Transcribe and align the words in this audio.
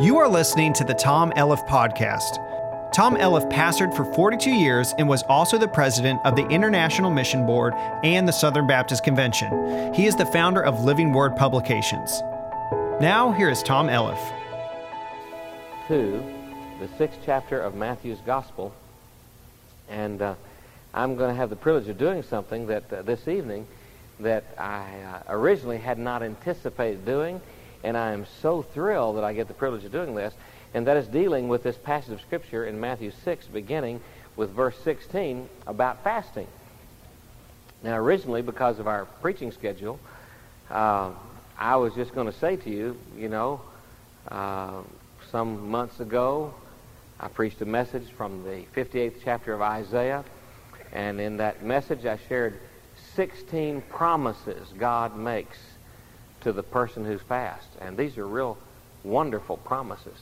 You 0.00 0.18
are 0.18 0.26
listening 0.26 0.72
to 0.72 0.84
the 0.84 0.92
Tom 0.92 1.32
Elliff 1.36 1.64
Podcast. 1.68 2.40
Tom 2.92 3.14
Elliff 3.14 3.48
pastored 3.48 3.94
for 3.94 4.04
42 4.04 4.50
years 4.50 4.92
and 4.98 5.08
was 5.08 5.22
also 5.28 5.56
the 5.56 5.68
president 5.68 6.20
of 6.24 6.34
the 6.34 6.44
International 6.48 7.12
Mission 7.12 7.46
Board 7.46 7.74
and 8.02 8.26
the 8.26 8.32
Southern 8.32 8.66
Baptist 8.66 9.04
Convention. 9.04 9.94
He 9.94 10.06
is 10.06 10.16
the 10.16 10.26
founder 10.26 10.64
of 10.64 10.82
Living 10.82 11.12
Word 11.12 11.36
Publications. 11.36 12.22
Now, 13.00 13.30
here 13.30 13.48
is 13.48 13.62
Tom 13.62 13.86
Elliff. 13.86 14.18
To 15.86 16.20
the 16.80 16.88
sixth 16.98 17.20
chapter 17.24 17.60
of 17.60 17.76
Matthew's 17.76 18.20
Gospel, 18.26 18.74
and 19.88 20.20
uh, 20.20 20.34
I'm 20.92 21.14
going 21.14 21.30
to 21.30 21.36
have 21.36 21.50
the 21.50 21.56
privilege 21.56 21.88
of 21.88 21.98
doing 21.98 22.24
something 22.24 22.66
that 22.66 22.92
uh, 22.92 23.02
this 23.02 23.28
evening 23.28 23.64
that 24.18 24.42
I 24.58 24.88
uh, 25.02 25.22
originally 25.28 25.78
had 25.78 26.00
not 26.00 26.24
anticipated 26.24 27.06
doing 27.06 27.40
and 27.84 27.96
I 27.96 28.12
am 28.12 28.26
so 28.40 28.62
thrilled 28.62 29.18
that 29.18 29.24
I 29.24 29.34
get 29.34 29.46
the 29.46 29.54
privilege 29.54 29.84
of 29.84 29.92
doing 29.92 30.14
this, 30.14 30.34
and 30.72 30.86
that 30.86 30.96
is 30.96 31.06
dealing 31.06 31.48
with 31.48 31.62
this 31.62 31.76
passage 31.76 32.12
of 32.12 32.20
Scripture 32.22 32.64
in 32.64 32.80
Matthew 32.80 33.12
6, 33.24 33.46
beginning 33.46 34.00
with 34.36 34.50
verse 34.50 34.76
16 34.82 35.48
about 35.66 36.02
fasting. 36.02 36.48
Now, 37.82 37.96
originally, 37.98 38.42
because 38.42 38.78
of 38.78 38.88
our 38.88 39.04
preaching 39.04 39.52
schedule, 39.52 40.00
uh, 40.70 41.10
I 41.58 41.76
was 41.76 41.94
just 41.94 42.14
going 42.14 42.26
to 42.26 42.38
say 42.38 42.56
to 42.56 42.70
you, 42.70 42.96
you 43.16 43.28
know, 43.28 43.60
uh, 44.28 44.80
some 45.30 45.70
months 45.70 46.00
ago, 46.00 46.54
I 47.20 47.28
preached 47.28 47.60
a 47.60 47.66
message 47.66 48.08
from 48.16 48.42
the 48.44 48.64
58th 48.74 49.16
chapter 49.22 49.52
of 49.52 49.60
Isaiah, 49.60 50.24
and 50.92 51.20
in 51.20 51.36
that 51.36 51.62
message 51.62 52.06
I 52.06 52.18
shared 52.28 52.58
16 53.14 53.82
promises 53.82 54.66
God 54.78 55.16
makes 55.16 55.58
to 56.44 56.52
the 56.52 56.62
person 56.62 57.04
who's 57.04 57.20
fast. 57.22 57.68
And 57.80 57.96
these 57.96 58.16
are 58.16 58.26
real 58.26 58.56
wonderful 59.02 59.56
promises. 59.58 60.18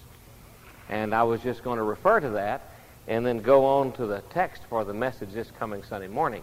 And 0.89 1.15
I 1.15 1.23
was 1.25 1.41
just 1.43 1.63
going 1.63 1.79
to 1.79 1.85
refer 1.85 2.21
to 2.21 2.31
that 2.31 2.63
and 3.07 3.27
then 3.27 3.41
go 3.41 3.65
on 3.65 3.93
to 3.93 4.07
the 4.07 4.21
text 4.31 4.63
for 4.69 4.85
the 4.85 4.95
message 4.95 5.33
this 5.33 5.51
coming 5.59 5.83
Sunday 5.83 6.09
morning. 6.09 6.43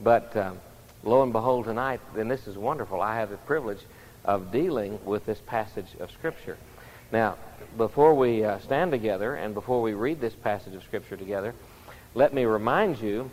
But 0.00 0.36
um, 0.36 0.58
lo 1.02 1.22
and 1.22 1.32
behold, 1.32 1.64
tonight, 1.64 2.00
and 2.16 2.30
this 2.30 2.46
is 2.46 2.56
wonderful, 2.56 3.00
I 3.00 3.16
have 3.16 3.30
the 3.30 3.36
privilege 3.38 3.80
of 4.24 4.52
dealing 4.52 4.98
with 5.04 5.24
this 5.24 5.40
passage 5.46 5.96
of 6.00 6.10
Scripture. 6.10 6.58
Now, 7.12 7.36
before 7.76 8.14
we 8.14 8.44
uh, 8.44 8.58
stand 8.58 8.90
together 8.90 9.34
and 9.36 9.54
before 9.54 9.80
we 9.80 9.94
read 9.94 10.20
this 10.20 10.34
passage 10.34 10.74
of 10.74 10.82
Scripture 10.82 11.16
together, 11.16 11.54
let 12.14 12.34
me 12.34 12.44
remind 12.44 12.98
you 13.00 13.30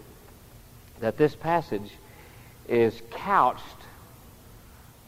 that 1.00 1.18
this 1.18 1.36
passage 1.36 1.92
is 2.70 3.02
couched 3.12 3.83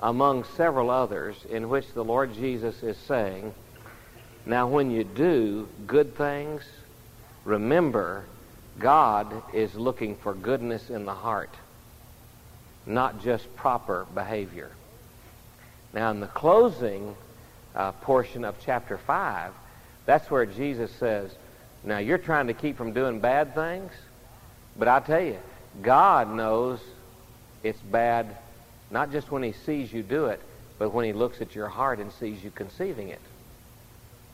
among 0.01 0.43
several 0.55 0.89
others 0.89 1.35
in 1.49 1.69
which 1.69 1.93
the 1.93 2.03
Lord 2.03 2.33
Jesus 2.33 2.83
is 2.83 2.97
saying, 2.97 3.53
Now, 4.45 4.67
when 4.67 4.91
you 4.91 5.03
do 5.03 5.67
good 5.88 6.15
things, 6.15 6.63
remember 7.43 8.25
God 8.77 9.41
is 9.53 9.73
looking 9.75 10.16
for 10.17 10.33
goodness 10.33 10.89
in 10.89 11.05
the 11.05 11.13
heart, 11.13 11.53
not 12.85 13.23
just 13.23 13.55
proper 13.55 14.05
behavior. 14.13 14.71
Now, 15.93 16.11
in 16.11 16.19
the 16.19 16.27
closing 16.27 17.16
uh, 17.73 17.93
portion 17.93 18.43
of 18.43 18.55
chapter 18.63 18.97
5, 18.97 19.53
that's 20.05 20.29
where 20.29 20.45
Jesus 20.45 20.91
says, 20.91 21.33
Now, 21.83 21.99
you're 21.99 22.17
trying 22.17 22.47
to 22.47 22.53
keep 22.53 22.77
from 22.77 22.91
doing 22.91 23.21
bad 23.21 23.55
things, 23.55 23.93
but 24.77 24.89
I 24.89 24.99
tell 24.99 25.21
you, 25.21 25.38
God 25.81 26.33
knows 26.33 26.79
it's 27.63 27.79
bad 27.79 28.35
not 28.91 29.11
just 29.11 29.31
when 29.31 29.44
he 29.44 29.52
sees 29.52 29.91
you 29.91 30.03
do 30.03 30.25
it, 30.25 30.41
but 30.78 30.94
when 30.94 31.05
he 31.05 31.14
looks 31.14 31.41
at 31.41 31.55
your 31.55 31.67
heart 31.67 32.00
and 32.00 32.11
sees 32.11 32.44
you 32.44 32.52
conceiving 32.52 33.09
it. 33.09 33.22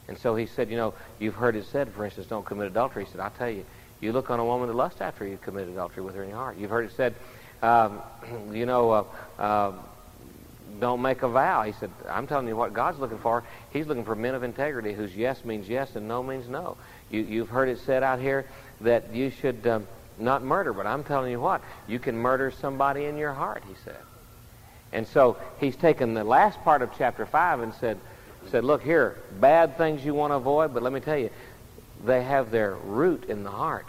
And 0.08 0.18
so 0.18 0.36
he 0.36 0.46
said, 0.46 0.70
you 0.70 0.78
know, 0.78 0.94
you've 1.20 1.36
heard 1.36 1.56
it 1.56 1.66
said, 1.66 1.90
for 1.94 2.04
instance, 2.04 2.28
don't 2.28 2.46
commit 2.46 2.68
adultery. 2.68 3.06
He 3.06 3.12
said, 3.12 3.22
I'll 3.22 3.30
tell 3.32 3.50
you, 3.50 3.66
you 4.02 4.12
look 4.12 4.30
on 4.30 4.40
a 4.40 4.46
woman 4.46 4.68
to 4.68 4.74
lust 4.74 5.02
after 5.02 5.26
you 5.26 5.38
commit 5.38 5.70
adultery 5.70 6.04
with 6.04 6.16
her 6.16 6.24
in 6.24 6.30
your 6.30 6.38
heart. 6.38 6.58
You've 6.58 6.72
heard 6.72 6.86
it 6.86 6.92
said, 6.98 7.14
um, 7.62 8.02
you 8.52 8.66
know, 8.66 8.92
uh, 8.92 9.04
uh, 9.40 9.72
don't 10.80 11.02
make 11.02 11.22
a 11.22 11.28
vow. 11.28 11.62
He 11.64 11.74
said, 11.74 11.92
I'm 12.10 12.28
telling 12.28 12.48
you 12.48 12.56
what 12.56 12.74
God's 12.74 13.00
looking 13.00 13.20
for. 13.20 13.44
He's 13.72 13.86
looking 13.86 14.04
for 14.04 14.16
men 14.16 14.36
of 14.36 14.44
integrity 14.44 14.94
whose 14.94 15.16
yes 15.16 15.46
means 15.46 15.70
yes 15.70 15.96
and 15.96 16.08
no 16.08 16.24
means 16.24 16.50
no. 16.50 16.78
You, 17.10 17.42
have 17.42 17.50
heard 17.50 17.70
it 17.70 17.80
said 17.80 18.04
out 18.04 18.20
here 18.20 18.46
that 18.82 19.14
you 19.14 19.30
should 19.30 19.68
um, 19.68 19.88
not 20.18 20.44
murder, 20.44 20.74
but 20.74 20.88
I'm 20.88 21.04
telling 21.04 21.30
you 21.30 21.40
what, 21.40 21.62
you 21.88 22.00
can 22.00 22.18
murder 22.18 22.52
somebody 22.52 23.06
in 23.06 23.18
your 23.18 23.34
heart, 23.34 23.64
he 23.68 23.76
said. 23.84 23.98
And 24.94 25.08
so 25.08 25.38
he's 25.60 25.76
taken 25.76 26.14
the 26.14 26.24
last 26.24 26.62
part 26.64 26.82
of 26.82 26.90
chapter 26.98 27.26
5 27.26 27.62
and 27.62 27.74
said, 27.76 28.00
said, 28.50 28.64
look 28.64 28.82
here, 28.82 29.18
bad 29.40 29.78
things 29.78 30.04
you 30.04 30.14
want 30.14 30.32
to 30.32 30.36
avoid, 30.36 30.74
but 30.74 30.84
let 30.84 30.92
me 30.92 31.00
tell 31.00 31.18
you, 31.18 31.30
they 32.04 32.24
have 32.24 32.52
their 32.52 32.74
root 32.74 33.26
in 33.26 33.44
the 33.44 33.52
heart. 33.52 33.86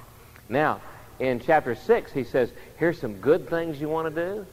Now, 0.49 0.81
in 1.19 1.41
chapter 1.41 1.75
6, 1.75 2.13
he 2.13 2.25
says, 2.25 2.51
here's 2.77 3.01
some 3.01 3.15
good 3.15 3.49
things 3.49 3.81
you 3.81 3.89
want 3.89 4.15
to 4.15 4.35
do, 4.35 4.47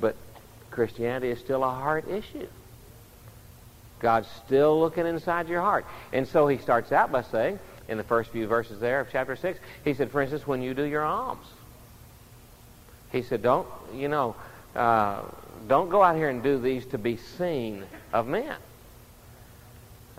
but 0.00 0.16
Christianity 0.70 1.30
is 1.30 1.38
still 1.38 1.64
a 1.64 1.70
heart 1.70 2.08
issue. 2.08 2.48
God's 4.00 4.28
still 4.44 4.78
looking 4.80 5.06
inside 5.06 5.48
your 5.48 5.62
heart. 5.62 5.86
And 6.12 6.28
so 6.28 6.46
he 6.46 6.58
starts 6.58 6.92
out 6.92 7.10
by 7.10 7.22
saying, 7.22 7.58
in 7.88 7.96
the 7.96 8.04
first 8.04 8.30
few 8.30 8.46
verses 8.46 8.80
there 8.80 9.00
of 9.00 9.08
chapter 9.10 9.36
6, 9.36 9.58
he 9.84 9.94
said, 9.94 10.10
for 10.10 10.20
instance, 10.20 10.46
when 10.46 10.62
you 10.62 10.74
do 10.74 10.82
your 10.82 11.04
alms, 11.04 11.46
he 13.12 13.22
said, 13.22 13.42
don't, 13.42 13.68
you 13.94 14.08
know, 14.08 14.34
uh, 14.74 15.22
don't 15.68 15.88
go 15.88 16.02
out 16.02 16.16
here 16.16 16.28
and 16.28 16.42
do 16.42 16.58
these 16.58 16.84
to 16.86 16.98
be 16.98 17.16
seen 17.16 17.84
of 18.12 18.26
men. 18.26 18.56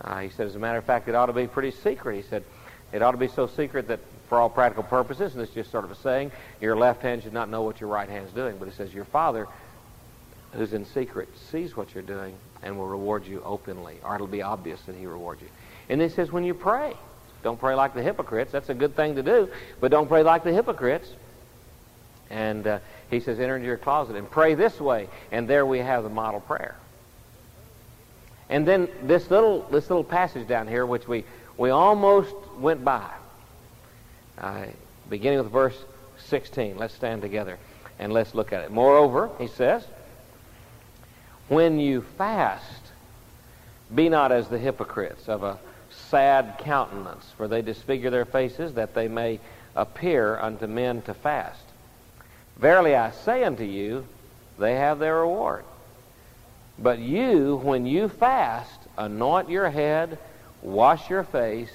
Uh, 0.01 0.19
he 0.19 0.29
said, 0.29 0.47
as 0.47 0.55
a 0.55 0.59
matter 0.59 0.77
of 0.77 0.83
fact, 0.83 1.07
it 1.07 1.15
ought 1.15 1.27
to 1.27 1.33
be 1.33 1.47
pretty 1.47 1.71
secret. 1.71 2.15
He 2.15 2.21
said, 2.23 2.43
it 2.91 3.01
ought 3.01 3.11
to 3.11 3.17
be 3.17 3.27
so 3.27 3.47
secret 3.47 3.87
that 3.87 3.99
for 4.27 4.39
all 4.39 4.49
practical 4.49 4.83
purposes, 4.83 5.33
and 5.33 5.41
this 5.41 5.49
is 5.49 5.55
just 5.55 5.71
sort 5.71 5.83
of 5.83 5.91
a 5.91 5.95
saying, 5.95 6.31
your 6.59 6.75
left 6.75 7.01
hand 7.01 7.23
should 7.23 7.33
not 7.33 7.49
know 7.49 7.61
what 7.61 7.79
your 7.79 7.89
right 7.89 8.09
hand 8.09 8.27
is 8.27 8.33
doing. 8.33 8.57
But 8.57 8.67
he 8.67 8.73
says, 8.73 8.93
your 8.93 9.05
father, 9.05 9.47
who's 10.53 10.73
in 10.73 10.85
secret, 10.85 11.29
sees 11.51 11.77
what 11.77 11.93
you're 11.93 12.03
doing 12.03 12.35
and 12.63 12.77
will 12.77 12.87
reward 12.87 13.25
you 13.25 13.41
openly, 13.45 13.97
or 14.03 14.15
it'll 14.15 14.27
be 14.27 14.41
obvious 14.41 14.81
that 14.83 14.95
he 14.95 15.05
rewards 15.05 15.41
you. 15.41 15.47
And 15.89 16.01
then 16.01 16.09
he 16.09 16.15
says, 16.15 16.31
when 16.31 16.43
you 16.43 16.53
pray, 16.53 16.93
don't 17.43 17.59
pray 17.59 17.75
like 17.75 17.93
the 17.93 18.01
hypocrites. 18.01 18.51
That's 18.51 18.69
a 18.69 18.73
good 18.73 18.95
thing 18.95 19.15
to 19.15 19.23
do, 19.23 19.49
but 19.79 19.91
don't 19.91 20.07
pray 20.07 20.23
like 20.23 20.43
the 20.43 20.53
hypocrites. 20.53 21.09
And 22.29 22.65
uh, 22.65 22.79
he 23.09 23.19
says, 23.19 23.39
enter 23.39 23.55
into 23.55 23.67
your 23.67 23.77
closet 23.77 24.15
and 24.15 24.29
pray 24.29 24.55
this 24.55 24.79
way. 24.79 25.07
And 25.31 25.47
there 25.47 25.65
we 25.65 25.79
have 25.79 26.03
the 26.03 26.09
model 26.09 26.39
prayer. 26.41 26.75
And 28.49 28.67
then 28.67 28.87
this 29.03 29.29
little, 29.31 29.61
this 29.71 29.89
little 29.89 30.03
passage 30.03 30.47
down 30.47 30.67
here, 30.67 30.85
which 30.85 31.07
we, 31.07 31.23
we 31.57 31.69
almost 31.69 32.35
went 32.59 32.83
by, 32.83 33.09
uh, 34.37 34.65
beginning 35.09 35.39
with 35.39 35.51
verse 35.51 35.77
16. 36.27 36.77
Let's 36.77 36.93
stand 36.93 37.21
together 37.21 37.57
and 37.99 38.13
let's 38.13 38.35
look 38.35 38.53
at 38.53 38.63
it. 38.63 38.71
Moreover, 38.71 39.29
he 39.39 39.47
says, 39.47 39.85
when 41.47 41.79
you 41.79 42.01
fast, 42.17 42.81
be 43.93 44.09
not 44.09 44.31
as 44.31 44.47
the 44.47 44.57
hypocrites 44.57 45.29
of 45.29 45.43
a 45.43 45.59
sad 46.09 46.57
countenance, 46.59 47.25
for 47.37 47.47
they 47.47 47.61
disfigure 47.61 48.09
their 48.09 48.25
faces 48.25 48.73
that 48.73 48.93
they 48.93 49.07
may 49.07 49.39
appear 49.75 50.37
unto 50.39 50.67
men 50.67 51.01
to 51.03 51.13
fast. 51.13 51.64
Verily 52.57 52.95
I 52.95 53.11
say 53.11 53.43
unto 53.43 53.63
you, 53.63 54.05
they 54.57 54.75
have 54.75 54.99
their 54.99 55.17
reward. 55.17 55.65
But 56.79 56.99
you, 56.99 57.57
when 57.57 57.85
you 57.85 58.09
fast, 58.09 58.79
anoint 58.97 59.49
your 59.49 59.69
head, 59.69 60.17
wash 60.61 61.09
your 61.09 61.23
face, 61.23 61.71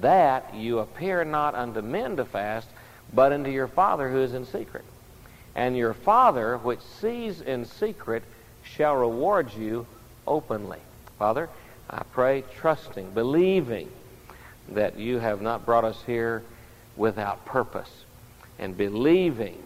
that 0.00 0.54
you 0.54 0.78
appear 0.78 1.24
not 1.24 1.54
unto 1.54 1.82
men 1.82 2.16
to 2.16 2.24
fast, 2.24 2.68
but 3.12 3.32
unto 3.32 3.50
your 3.50 3.68
Father 3.68 4.10
who 4.10 4.18
is 4.18 4.34
in 4.34 4.44
secret. 4.46 4.84
And 5.54 5.76
your 5.76 5.94
Father, 5.94 6.58
which 6.58 6.80
sees 6.80 7.40
in 7.40 7.64
secret, 7.64 8.22
shall 8.64 8.96
reward 8.96 9.52
you 9.54 9.86
openly. 10.26 10.80
Father, 11.18 11.48
I 11.88 12.02
pray, 12.12 12.44
trusting, 12.56 13.10
believing 13.10 13.88
that 14.70 14.98
you 14.98 15.18
have 15.18 15.42
not 15.42 15.64
brought 15.64 15.84
us 15.84 16.02
here 16.06 16.42
without 16.96 17.44
purpose, 17.44 17.90
and 18.58 18.76
believing 18.76 19.62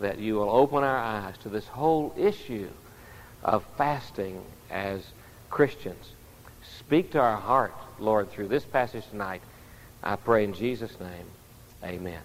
that 0.00 0.18
you 0.18 0.34
will 0.34 0.50
open 0.50 0.84
our 0.84 0.96
eyes 0.96 1.36
to 1.38 1.48
this 1.48 1.66
whole 1.66 2.14
issue 2.16 2.68
of 3.42 3.64
fasting 3.76 4.42
as 4.70 5.02
Christians. 5.50 6.12
Speak 6.78 7.12
to 7.12 7.20
our 7.20 7.36
heart, 7.36 7.74
Lord, 7.98 8.30
through 8.30 8.48
this 8.48 8.64
passage 8.64 9.04
tonight. 9.10 9.42
I 10.02 10.16
pray 10.16 10.44
in 10.44 10.54
Jesus' 10.54 10.98
name. 11.00 11.26
Amen. 11.84 12.20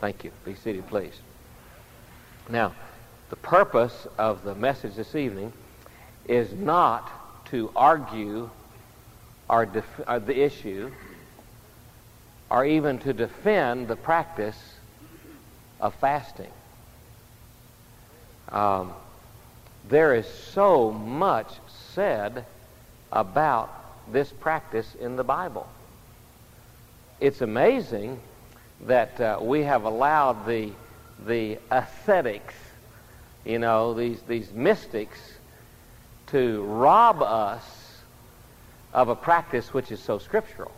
Thank 0.00 0.24
you. 0.24 0.30
Be 0.44 0.54
seated, 0.54 0.86
please. 0.88 1.18
Now, 2.48 2.74
the 3.30 3.36
purpose 3.36 4.06
of 4.16 4.44
the 4.44 4.54
message 4.54 4.94
this 4.94 5.14
evening 5.14 5.52
is 6.26 6.52
not 6.52 7.10
to 7.46 7.70
argue 7.74 8.50
or, 9.48 9.66
def- 9.66 10.00
or 10.06 10.18
the 10.18 10.40
issue 10.40 10.90
or 12.50 12.64
even 12.64 12.98
to 12.98 13.12
defend 13.12 13.88
the 13.88 13.96
practice 13.96 14.74
of 15.80 15.94
fasting. 15.96 16.50
Um, 18.50 18.92
there 19.88 20.14
is 20.14 20.26
so 20.26 20.90
much 20.90 21.48
said 21.94 22.44
about 23.12 23.70
this 24.12 24.30
practice 24.30 24.94
in 24.94 25.16
the 25.16 25.24
Bible. 25.24 25.68
It's 27.20 27.40
amazing 27.40 28.20
that 28.86 29.20
uh, 29.20 29.38
we 29.40 29.62
have 29.62 29.84
allowed 29.84 30.46
the, 30.46 30.70
the 31.26 31.58
ascetics, 31.70 32.54
you 33.44 33.58
know, 33.58 33.94
these, 33.94 34.20
these 34.22 34.52
mystics, 34.52 35.18
to 36.28 36.62
rob 36.62 37.22
us 37.22 37.64
of 38.92 39.08
a 39.08 39.16
practice 39.16 39.74
which 39.74 39.90
is 39.90 40.00
so 40.00 40.18
scriptural. 40.18 40.72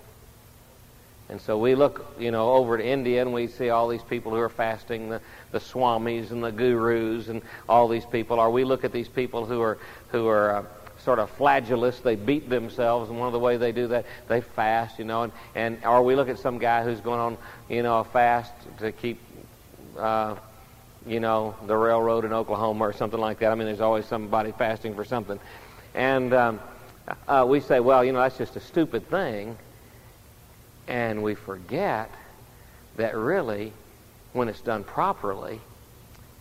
And 1.30 1.40
so 1.40 1.56
we 1.56 1.76
look, 1.76 2.04
you 2.18 2.32
know, 2.32 2.52
over 2.54 2.76
to 2.76 2.84
India 2.84 3.22
and 3.22 3.32
we 3.32 3.46
see 3.46 3.70
all 3.70 3.86
these 3.86 4.02
people 4.02 4.32
who 4.32 4.38
are 4.38 4.48
fasting, 4.48 5.10
the, 5.10 5.20
the 5.52 5.60
swamis 5.60 6.32
and 6.32 6.42
the 6.42 6.50
gurus 6.50 7.28
and 7.28 7.40
all 7.68 7.86
these 7.86 8.04
people. 8.04 8.40
Or 8.40 8.50
we 8.50 8.64
look 8.64 8.82
at 8.84 8.90
these 8.90 9.06
people 9.06 9.46
who 9.46 9.62
are, 9.62 9.78
who 10.08 10.26
are 10.26 10.56
uh, 10.56 10.64
sort 10.98 11.20
of 11.20 11.30
flagellists. 11.38 12.02
They 12.02 12.16
beat 12.16 12.50
themselves, 12.50 13.10
and 13.10 13.18
one 13.18 13.28
of 13.28 13.32
the 13.32 13.38
ways 13.38 13.60
they 13.60 13.70
do 13.70 13.86
that, 13.88 14.06
they 14.26 14.40
fast, 14.40 14.98
you 14.98 15.04
know. 15.04 15.22
And, 15.22 15.32
and 15.54 15.84
or 15.84 16.02
we 16.02 16.16
look 16.16 16.28
at 16.28 16.38
some 16.38 16.58
guy 16.58 16.82
who's 16.82 17.00
going 17.00 17.20
on, 17.20 17.38
you 17.68 17.84
know, 17.84 18.00
a 18.00 18.04
fast 18.04 18.52
to 18.78 18.90
keep, 18.90 19.20
uh, 19.96 20.34
you 21.06 21.20
know, 21.20 21.54
the 21.68 21.76
railroad 21.76 22.24
in 22.24 22.32
Oklahoma 22.32 22.88
or 22.88 22.92
something 22.92 23.20
like 23.20 23.38
that. 23.38 23.52
I 23.52 23.54
mean, 23.54 23.68
there's 23.68 23.80
always 23.80 24.04
somebody 24.04 24.50
fasting 24.50 24.96
for 24.96 25.04
something. 25.04 25.38
And 25.94 26.34
um, 26.34 26.60
uh, 27.28 27.46
we 27.48 27.60
say, 27.60 27.78
well, 27.78 28.04
you 28.04 28.10
know, 28.10 28.20
that's 28.20 28.36
just 28.36 28.56
a 28.56 28.60
stupid 28.60 29.08
thing. 29.08 29.56
And 30.90 31.22
we 31.22 31.36
forget 31.36 32.10
that 32.96 33.14
really, 33.14 33.72
when 34.32 34.48
it's 34.48 34.60
done 34.60 34.82
properly 34.82 35.60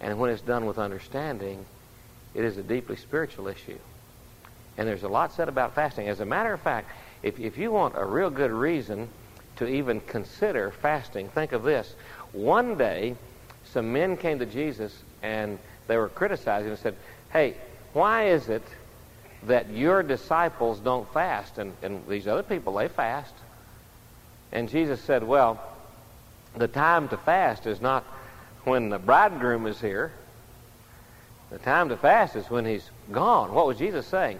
and 0.01 0.17
when 0.17 0.31
it's 0.31 0.41
done 0.41 0.65
with 0.65 0.79
understanding, 0.79 1.63
it 2.33 2.43
is 2.43 2.57
a 2.57 2.63
deeply 2.63 2.95
spiritual 2.95 3.47
issue. 3.47 3.77
And 4.75 4.87
there's 4.87 5.03
a 5.03 5.07
lot 5.07 5.33
said 5.33 5.49
about 5.49 5.75
fasting. 5.75 6.09
As 6.09 6.19
a 6.19 6.25
matter 6.25 6.51
of 6.51 6.61
fact, 6.61 6.89
if, 7.21 7.39
if 7.39 7.59
you 7.59 7.71
want 7.71 7.93
a 7.95 8.03
real 8.03 8.31
good 8.31 8.49
reason 8.49 9.07
to 9.57 9.67
even 9.67 10.01
consider 10.01 10.71
fasting, 10.71 11.29
think 11.29 11.51
of 11.51 11.61
this. 11.61 11.93
One 12.31 12.75
day, 12.75 13.15
some 13.65 13.93
men 13.93 14.17
came 14.17 14.39
to 14.39 14.47
Jesus 14.47 14.97
and 15.21 15.59
they 15.85 15.95
were 15.95 16.09
criticizing 16.09 16.71
and 16.71 16.79
said, 16.79 16.95
Hey, 17.31 17.53
why 17.93 18.29
is 18.29 18.49
it 18.49 18.63
that 19.43 19.69
your 19.69 20.01
disciples 20.01 20.79
don't 20.79 21.11
fast? 21.13 21.59
And, 21.59 21.73
and 21.83 22.07
these 22.07 22.25
other 22.25 22.41
people, 22.41 22.73
they 22.73 22.87
fast. 22.87 23.35
And 24.51 24.69
Jesus 24.69 25.01
said, 25.01 25.23
Well, 25.23 25.61
the 26.55 26.67
time 26.67 27.07
to 27.09 27.17
fast 27.17 27.65
is 27.65 27.81
not 27.81 28.03
when 28.63 28.89
the 28.89 28.99
bridegroom 28.99 29.67
is 29.67 29.79
here. 29.79 30.11
The 31.51 31.59
time 31.59 31.89
to 31.89 31.97
fast 31.97 32.35
is 32.35 32.49
when 32.49 32.65
he's 32.65 32.89
gone. 33.11 33.53
What 33.53 33.65
was 33.65 33.77
Jesus 33.77 34.05
saying? 34.07 34.39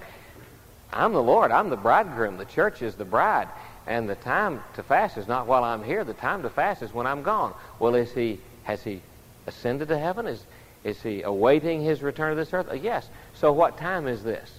I'm 0.92 1.14
the 1.14 1.24
Lord. 1.24 1.52
I'm 1.52 1.70
the 1.70 1.78
bridegroom. 1.78 2.38
The 2.38 2.46
church 2.46 2.82
is 2.82 2.96
the 2.96 3.06
bride. 3.06 3.48
And 3.88 4.08
the 4.08 4.16
time 4.16 4.62
to 4.76 4.84
fast 4.84 5.18
is 5.18 5.28
not 5.28 5.48
while 5.48 5.64
I'm 5.64 5.84
here. 5.84 6.04
The 6.04 6.14
time 6.14 6.44
to 6.44 6.50
fast 6.50 6.82
is 6.82 6.94
when 6.94 7.08
I'm 7.08 7.24
gone. 7.24 7.54
Well, 7.80 7.96
is 7.96 8.12
he, 8.12 8.40
has 8.64 8.84
he 8.84 9.02
ascended 9.48 9.88
to 9.88 9.98
heaven? 9.98 10.28
Is, 10.28 10.44
is 10.84 11.02
he 11.02 11.24
awaiting 11.24 11.82
his 11.82 12.02
return 12.02 12.32
to 12.32 12.36
this 12.36 12.54
earth? 12.54 12.68
Uh, 12.70 12.76
yes. 12.76 13.08
So 13.34 13.52
what 13.52 13.78
time 13.78 14.08
is 14.08 14.24
this? 14.24 14.52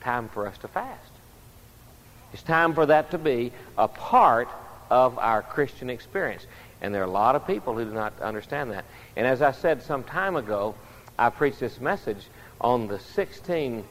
Time 0.00 0.28
for 0.28 0.46
us 0.46 0.56
to 0.58 0.68
fast. 0.68 1.10
It's 2.32 2.42
time 2.42 2.72
for 2.72 2.86
that 2.86 3.10
to 3.10 3.18
be 3.18 3.52
a 3.76 3.88
part 3.88 4.48
of 4.92 5.18
our 5.18 5.40
Christian 5.40 5.88
experience. 5.88 6.46
And 6.82 6.94
there 6.94 7.00
are 7.00 7.06
a 7.06 7.10
lot 7.10 7.34
of 7.34 7.46
people 7.46 7.74
who 7.74 7.86
do 7.86 7.92
not 7.92 8.12
understand 8.20 8.72
that. 8.72 8.84
And 9.16 9.26
as 9.26 9.40
I 9.40 9.52
said 9.52 9.82
some 9.82 10.04
time 10.04 10.36
ago, 10.36 10.74
I 11.18 11.30
preached 11.30 11.60
this 11.60 11.80
message 11.80 12.26
on 12.60 12.88
the 12.88 12.98
16 12.98 13.84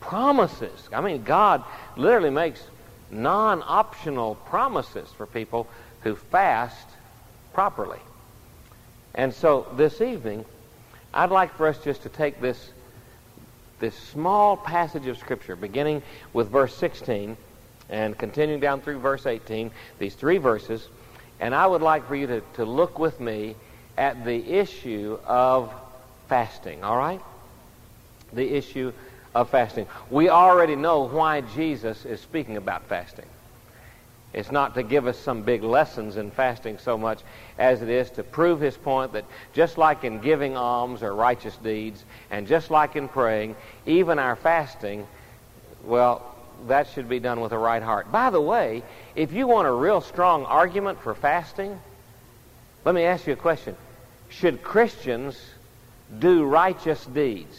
promises. 0.00 0.88
I 0.94 1.02
mean, 1.02 1.24
God 1.24 1.62
literally 1.96 2.30
makes 2.30 2.62
non 3.10 3.62
optional 3.66 4.36
promises 4.46 5.10
for 5.12 5.26
people 5.26 5.68
who 6.00 6.16
fast 6.16 6.88
properly. 7.52 8.00
And 9.14 9.34
so 9.34 9.66
this 9.76 10.00
evening, 10.00 10.46
I'd 11.12 11.30
like 11.30 11.54
for 11.56 11.68
us 11.68 11.78
just 11.84 12.02
to 12.04 12.08
take 12.08 12.40
this, 12.40 12.70
this 13.78 13.94
small 13.94 14.56
passage 14.56 15.06
of 15.06 15.18
Scripture, 15.18 15.54
beginning 15.54 16.02
with 16.32 16.48
verse 16.48 16.74
16 16.76 17.36
and 17.88 18.16
continuing 18.16 18.60
down 18.60 18.80
through 18.80 18.98
verse 18.98 19.26
18, 19.26 19.70
these 19.98 20.14
three 20.14 20.38
verses, 20.38 20.88
and 21.40 21.54
I 21.54 21.66
would 21.66 21.82
like 21.82 22.06
for 22.08 22.16
you 22.16 22.26
to, 22.26 22.40
to 22.54 22.64
look 22.64 22.98
with 22.98 23.20
me 23.20 23.54
at 23.96 24.24
the 24.24 24.52
issue 24.52 25.18
of 25.24 25.72
fasting, 26.28 26.82
all 26.84 26.96
right? 26.96 27.20
The 28.32 28.54
issue 28.54 28.92
of 29.34 29.50
fasting. 29.50 29.86
We 30.10 30.28
already 30.28 30.76
know 30.76 31.02
why 31.02 31.42
Jesus 31.42 32.04
is 32.04 32.20
speaking 32.20 32.56
about 32.56 32.84
fasting. 32.84 33.26
It's 34.32 34.50
not 34.50 34.74
to 34.74 34.82
give 34.82 35.06
us 35.06 35.18
some 35.18 35.42
big 35.42 35.62
lessons 35.62 36.18
in 36.18 36.30
fasting 36.30 36.78
so 36.78 36.98
much 36.98 37.20
as 37.58 37.80
it 37.80 37.88
is 37.88 38.10
to 38.12 38.22
prove 38.22 38.60
his 38.60 38.76
point 38.76 39.12
that 39.14 39.24
just 39.54 39.78
like 39.78 40.04
in 40.04 40.20
giving 40.20 40.56
alms 40.56 41.02
or 41.02 41.14
righteous 41.14 41.56
deeds, 41.56 42.04
and 42.30 42.46
just 42.46 42.70
like 42.70 42.96
in 42.96 43.08
praying, 43.08 43.56
even 43.86 44.18
our 44.18 44.36
fasting, 44.36 45.06
well, 45.84 46.35
that 46.66 46.88
should 46.88 47.08
be 47.08 47.20
done 47.20 47.40
with 47.40 47.52
a 47.52 47.58
right 47.58 47.82
heart. 47.82 48.10
By 48.10 48.30
the 48.30 48.40
way, 48.40 48.82
if 49.14 49.32
you 49.32 49.46
want 49.46 49.68
a 49.68 49.72
real 49.72 50.00
strong 50.00 50.44
argument 50.44 51.00
for 51.00 51.14
fasting, 51.14 51.78
let 52.84 52.94
me 52.94 53.04
ask 53.04 53.26
you 53.26 53.32
a 53.32 53.36
question. 53.36 53.76
Should 54.28 54.62
Christians 54.62 55.40
do 56.18 56.44
righteous 56.44 57.04
deeds? 57.06 57.58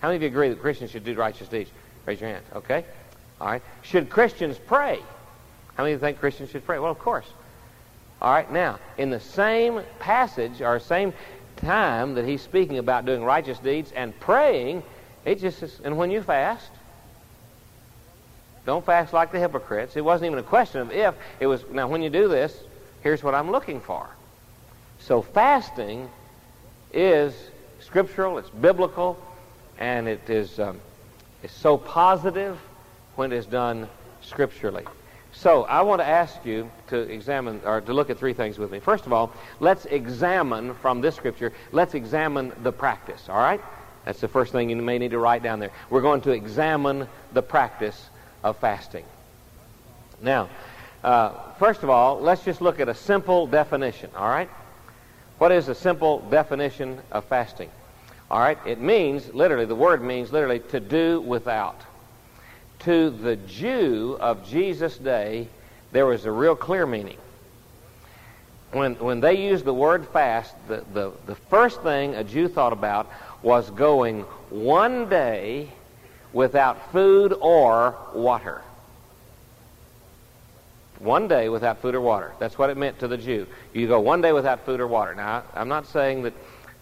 How 0.00 0.08
many 0.08 0.16
of 0.16 0.22
you 0.22 0.28
agree 0.28 0.48
that 0.48 0.60
Christians 0.60 0.90
should 0.90 1.04
do 1.04 1.14
righteous 1.14 1.48
deeds? 1.48 1.70
Raise 2.04 2.20
your 2.20 2.30
hand. 2.30 2.44
Okay? 2.54 2.84
All 3.40 3.48
right. 3.48 3.62
Should 3.82 4.10
Christians 4.10 4.58
pray? 4.58 5.00
How 5.74 5.82
many 5.82 5.94
of 5.94 6.00
you 6.00 6.06
think 6.06 6.20
Christians 6.20 6.50
should 6.50 6.64
pray? 6.64 6.78
Well, 6.78 6.90
of 6.90 6.98
course. 6.98 7.26
All 8.22 8.32
right. 8.32 8.50
Now, 8.50 8.78
in 8.96 9.10
the 9.10 9.20
same 9.20 9.82
passage 9.98 10.62
or 10.62 10.78
same 10.78 11.12
time 11.56 12.14
that 12.14 12.24
he's 12.24 12.42
speaking 12.42 12.78
about 12.78 13.04
doing 13.04 13.24
righteous 13.24 13.58
deeds 13.58 13.92
and 13.92 14.18
praying, 14.20 14.82
it 15.24 15.40
just 15.40 15.62
is, 15.62 15.80
and 15.84 15.98
when 15.98 16.10
you 16.10 16.22
fast, 16.22 16.70
don't 18.66 18.84
fast 18.84 19.12
like 19.12 19.32
the 19.32 19.38
hypocrites. 19.38 19.96
It 19.96 20.04
wasn't 20.04 20.26
even 20.26 20.38
a 20.38 20.42
question 20.42 20.80
of 20.80 20.90
if. 20.92 21.14
It 21.40 21.46
was, 21.46 21.64
now 21.70 21.88
when 21.88 22.02
you 22.02 22.10
do 22.10 22.28
this, 22.28 22.54
here's 23.00 23.22
what 23.22 23.34
I'm 23.34 23.50
looking 23.50 23.80
for. 23.80 24.08
So 24.98 25.22
fasting 25.22 26.10
is 26.92 27.32
scriptural, 27.80 28.38
it's 28.38 28.50
biblical, 28.50 29.18
and 29.78 30.08
it 30.08 30.28
is 30.28 30.58
um, 30.58 30.80
it's 31.42 31.54
so 31.54 31.76
positive 31.76 32.58
when 33.14 33.30
it's 33.32 33.46
done 33.46 33.88
scripturally. 34.20 34.84
So 35.32 35.64
I 35.64 35.82
want 35.82 36.00
to 36.00 36.06
ask 36.06 36.44
you 36.44 36.70
to 36.88 36.96
examine 36.96 37.60
or 37.64 37.82
to 37.82 37.92
look 37.92 38.10
at 38.10 38.18
three 38.18 38.32
things 38.32 38.58
with 38.58 38.72
me. 38.72 38.80
First 38.80 39.06
of 39.06 39.12
all, 39.12 39.32
let's 39.60 39.84
examine 39.84 40.74
from 40.74 41.02
this 41.02 41.14
scripture, 41.14 41.52
let's 41.72 41.94
examine 41.94 42.52
the 42.62 42.72
practice, 42.72 43.28
all 43.28 43.36
right? 43.36 43.60
That's 44.06 44.20
the 44.20 44.28
first 44.28 44.50
thing 44.52 44.70
you 44.70 44.76
may 44.76 44.98
need 44.98 45.10
to 45.10 45.18
write 45.18 45.42
down 45.42 45.60
there. 45.60 45.72
We're 45.90 46.00
going 46.00 46.22
to 46.22 46.30
examine 46.30 47.06
the 47.32 47.42
practice 47.42 48.08
of 48.46 48.56
fasting. 48.58 49.04
Now, 50.22 50.48
uh, 51.02 51.32
first 51.58 51.82
of 51.82 51.90
all, 51.90 52.20
let's 52.20 52.44
just 52.44 52.60
look 52.60 52.78
at 52.78 52.88
a 52.88 52.94
simple 52.94 53.48
definition, 53.48 54.08
all 54.16 54.28
right? 54.28 54.48
What 55.38 55.50
is 55.50 55.66
a 55.66 55.74
simple 55.74 56.20
definition 56.30 57.00
of 57.10 57.24
fasting? 57.24 57.70
All 58.30 58.38
right, 58.38 58.58
it 58.64 58.80
means, 58.80 59.34
literally, 59.34 59.64
the 59.64 59.74
word 59.74 60.00
means 60.00 60.32
literally 60.32 60.60
to 60.70 60.78
do 60.78 61.20
without. 61.20 61.80
To 62.80 63.10
the 63.10 63.34
Jew 63.34 64.16
of 64.20 64.46
Jesus' 64.46 64.96
day, 64.96 65.48
there 65.90 66.06
was 66.06 66.24
a 66.24 66.30
real 66.30 66.54
clear 66.54 66.86
meaning. 66.86 67.18
When, 68.70 68.94
when 68.96 69.18
they 69.18 69.34
used 69.34 69.64
the 69.64 69.74
word 69.74 70.06
fast, 70.08 70.54
the, 70.68 70.84
the, 70.92 71.12
the 71.26 71.34
first 71.34 71.82
thing 71.82 72.14
a 72.14 72.22
Jew 72.22 72.46
thought 72.46 72.72
about 72.72 73.10
was 73.42 73.70
going 73.70 74.22
one 74.50 75.08
day 75.08 75.72
without 76.36 76.92
food 76.92 77.32
or 77.40 77.96
water. 78.14 78.60
One 80.98 81.28
day 81.28 81.48
without 81.48 81.80
food 81.80 81.94
or 81.94 82.02
water. 82.02 82.34
That's 82.38 82.58
what 82.58 82.68
it 82.68 82.76
meant 82.76 82.98
to 82.98 83.08
the 83.08 83.16
Jew. 83.16 83.46
You 83.72 83.88
go 83.88 84.00
one 84.00 84.20
day 84.20 84.32
without 84.32 84.66
food 84.66 84.80
or 84.80 84.86
water. 84.86 85.14
Now, 85.14 85.44
I'm 85.54 85.68
not 85.68 85.86
saying 85.86 86.24
that, 86.24 86.34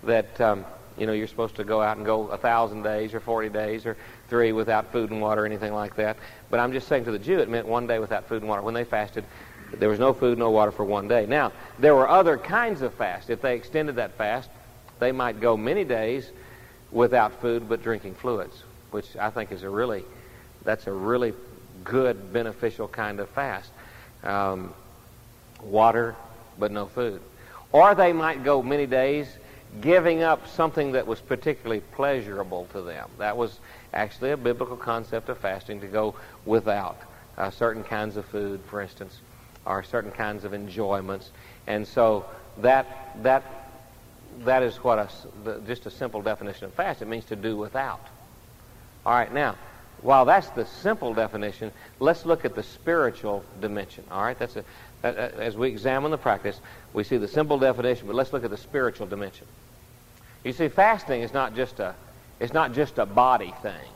that 0.03 0.41
um, 0.41 0.65
you 0.99 1.07
know, 1.07 1.13
you're 1.13 1.29
supposed 1.29 1.55
to 1.57 1.65
go 1.65 1.81
out 1.81 1.97
and 1.99 2.05
go 2.05 2.27
a 2.27 2.37
thousand 2.37 2.83
days 2.83 3.15
or 3.15 3.21
40 3.21 3.49
days 3.49 3.87
or 3.87 3.97
three 4.29 4.51
without 4.51 4.91
food 4.91 5.13
and 5.13 5.21
water 5.21 5.45
or 5.45 5.47
anything 5.47 5.73
like 5.73 5.95
that. 5.97 6.17
But 6.51 6.59
I'm 6.59 6.73
just 6.73 6.89
saying 6.89 7.05
to 7.05 7.13
the 7.13 7.19
Jew, 7.21 7.39
it 7.39 7.49
meant 7.49 7.69
one 7.69 7.87
day 7.87 8.01
without 8.01 8.29
food 8.29 8.43
and 8.43 8.49
water. 8.49 8.63
When 8.63 8.75
they 8.75 8.85
fasted, 8.85 9.25
there 9.73 9.89
was 9.89 10.01
no 10.01 10.13
food, 10.13 10.37
no 10.37 10.51
water 10.51 10.73
for 10.73 10.85
one 10.85 11.07
day. 11.07 11.27
Now, 11.27 11.53
there 11.79 11.95
were 11.95 12.09
other 12.09 12.39
kinds 12.39 12.83
of 12.83 12.93
fast. 12.95 13.31
If 13.31 13.41
they 13.41 13.55
extended 13.55 13.95
that 13.97 14.19
fast, 14.19 14.51
they 14.99 15.13
might 15.13 15.39
go 15.39 15.57
many 15.57 15.85
days 15.85 16.29
without 16.91 17.41
food 17.41 17.69
but 17.69 17.85
drinking 17.85 18.17
fluids 18.17 18.65
which 18.95 19.17
I 19.17 19.31
think 19.31 19.51
is 19.51 19.65
a 19.65 19.69
really, 19.69 20.05
that's 20.63 20.87
a 20.87 20.93
really 20.93 21.35
good, 21.83 22.33
beneficial 22.33 22.87
kind 22.87 23.19
of 23.19 23.29
fast. 23.31 23.69
Um, 24.23 24.73
water, 25.65 26.15
but 26.61 26.71
no 26.71 26.87
food. 26.87 27.21
Or 27.73 27.97
they 27.97 28.13
might 28.13 28.45
go 28.45 28.63
many 28.63 28.87
days 28.87 29.27
giving 29.81 30.23
up 30.23 30.47
something 30.47 30.93
that 30.93 31.09
was 31.09 31.19
particularly 31.19 31.81
pleasurable 31.81 32.69
to 32.71 32.83
them. 32.83 33.11
That 33.19 33.37
was 33.37 33.59
actually 33.93 34.31
a 34.31 34.37
biblical 34.37 34.77
concept 34.77 35.29
of 35.29 35.39
fasting 35.39 35.81
to 35.81 35.89
go 35.89 36.15
without 36.45 36.97
uh, 37.37 37.51
certain 37.51 37.83
kinds 37.83 38.17
of 38.17 38.25
food, 38.27 38.61
for 38.71 38.81
instance, 38.81 39.19
or 39.67 39.83
certain 39.83 40.13
kinds 40.13 40.45
of 40.45 40.55
enjoyments. 40.55 41.33
And 41.67 41.85
so 41.89 42.27
that, 42.59 42.87
that, 43.25 43.43
that 44.45 44.63
is 44.63 44.77
what 44.77 45.01
a, 45.01 45.09
the, 45.43 45.59
just 45.67 45.85
a 45.87 45.91
simple 45.91 46.23
definition 46.23 46.67
of 46.67 46.75
fast. 46.75 47.03
It 47.03 47.09
means 47.09 47.25
to 47.25 47.37
do 47.37 47.57
without. 47.57 48.01
All 49.07 49.13
right, 49.13 49.33
now, 49.33 49.57
while 50.01 50.25
that's 50.25 50.49
the 50.51 50.67
simple 50.67 51.15
definition, 51.15 51.73
let's 51.99 52.27
look 52.27 52.45
at 52.45 52.55
the 52.55 52.63
spiritual 52.63 53.45
dimension. 53.61 54.05
All 54.11 54.23
right, 54.23 54.39
that's 54.39 54.57
a, 54.57 54.65
as 55.03 55.57
we 55.57 55.69
examine 55.69 56.11
the 56.11 56.19
practice, 56.19 56.61
we 56.93 57.05
see 57.05 57.17
the 57.17 57.29
simple 57.29 57.59
definition, 57.59 58.07
but 58.07 58.17
let's 58.17 58.33
look 58.33 58.45
at 58.45 58.51
the 58.51 58.57
spiritual 58.57 59.07
dimension. 59.07 59.47
You 60.45 60.53
see, 60.53 60.69
fasting 60.69 61.23
is 61.23 61.33
not 61.33 61.55
just 61.55 61.81
a, 61.81 61.95
it's 62.41 62.53
not 62.53 62.75
just 62.75 62.99
a 62.99 63.07
body 63.07 63.55
thing. 63.63 63.89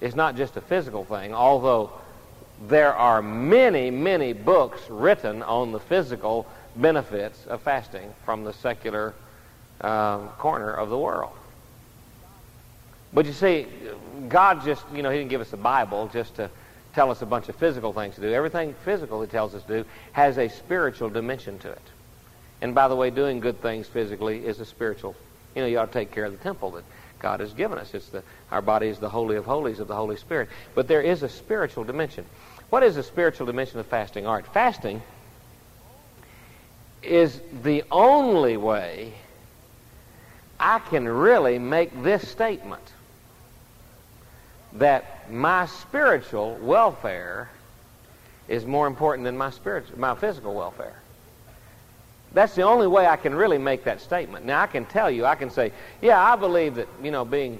It's 0.00 0.14
not 0.14 0.36
just 0.36 0.56
a 0.56 0.60
physical 0.60 1.04
thing, 1.04 1.34
although 1.34 1.90
there 2.68 2.94
are 2.94 3.22
many, 3.22 3.90
many 3.90 4.32
books 4.32 4.80
written 4.88 5.42
on 5.42 5.72
the 5.72 5.80
physical 5.80 6.46
benefits 6.76 7.46
of 7.46 7.62
fasting 7.62 8.12
from 8.24 8.44
the 8.44 8.52
secular 8.52 9.14
um, 9.80 10.28
corner 10.38 10.72
of 10.72 10.90
the 10.90 10.98
world. 10.98 11.32
But 13.12 13.26
you 13.26 13.32
see, 13.32 13.66
God 14.28 14.64
just, 14.64 14.84
you 14.94 15.02
know, 15.02 15.10
He 15.10 15.18
didn't 15.18 15.30
give 15.30 15.40
us 15.40 15.50
the 15.50 15.56
Bible 15.56 16.10
just 16.12 16.36
to 16.36 16.50
tell 16.94 17.10
us 17.10 17.22
a 17.22 17.26
bunch 17.26 17.48
of 17.48 17.56
physical 17.56 17.92
things 17.92 18.16
to 18.16 18.20
do. 18.20 18.32
Everything 18.32 18.74
physical 18.84 19.20
He 19.22 19.28
tells 19.28 19.54
us 19.54 19.62
to 19.64 19.82
do 19.82 19.88
has 20.12 20.38
a 20.38 20.48
spiritual 20.48 21.08
dimension 21.08 21.58
to 21.60 21.70
it. 21.70 21.82
And 22.60 22.74
by 22.74 22.88
the 22.88 22.96
way, 22.96 23.10
doing 23.10 23.40
good 23.40 23.62
things 23.62 23.86
physically 23.86 24.44
is 24.44 24.60
a 24.60 24.64
spiritual. 24.64 25.14
You 25.54 25.62
know, 25.62 25.68
you 25.68 25.78
ought 25.78 25.86
to 25.86 25.92
take 25.92 26.10
care 26.10 26.24
of 26.24 26.32
the 26.32 26.38
temple 26.38 26.72
that 26.72 26.84
God 27.20 27.40
has 27.40 27.52
given 27.52 27.78
us. 27.78 27.94
It's 27.94 28.08
the, 28.08 28.22
our 28.50 28.62
body 28.62 28.88
is 28.88 28.98
the 28.98 29.08
holy 29.08 29.36
of 29.36 29.44
holies 29.44 29.80
of 29.80 29.88
the 29.88 29.94
Holy 29.94 30.16
Spirit. 30.16 30.48
But 30.74 30.88
there 30.88 31.02
is 31.02 31.22
a 31.22 31.28
spiritual 31.28 31.84
dimension. 31.84 32.24
What 32.70 32.82
is 32.82 32.96
the 32.96 33.02
spiritual 33.02 33.46
dimension 33.46 33.78
of 33.78 33.86
fasting? 33.86 34.26
All 34.26 34.34
right, 34.34 34.46
fasting 34.46 35.02
is 37.02 37.40
the 37.62 37.84
only 37.90 38.56
way 38.56 39.12
I 40.58 40.80
can 40.80 41.08
really 41.08 41.58
make 41.58 42.02
this 42.02 42.28
statement 42.28 42.82
that 44.74 45.30
my 45.30 45.66
spiritual 45.66 46.56
welfare 46.60 47.48
is 48.48 48.64
more 48.64 48.86
important 48.86 49.24
than 49.24 49.36
my 49.36 49.50
spiritual, 49.50 49.98
my 49.98 50.14
physical 50.14 50.54
welfare. 50.54 51.00
That's 52.32 52.54
the 52.54 52.62
only 52.62 52.86
way 52.86 53.06
I 53.06 53.16
can 53.16 53.34
really 53.34 53.58
make 53.58 53.84
that 53.84 54.00
statement. 54.00 54.44
Now 54.44 54.62
I 54.62 54.66
can 54.66 54.84
tell 54.84 55.10
you, 55.10 55.24
I 55.24 55.34
can 55.34 55.50
say, 55.50 55.72
yeah, 56.02 56.22
I 56.22 56.36
believe 56.36 56.74
that 56.76 56.88
you 57.02 57.10
know 57.10 57.24
being 57.24 57.58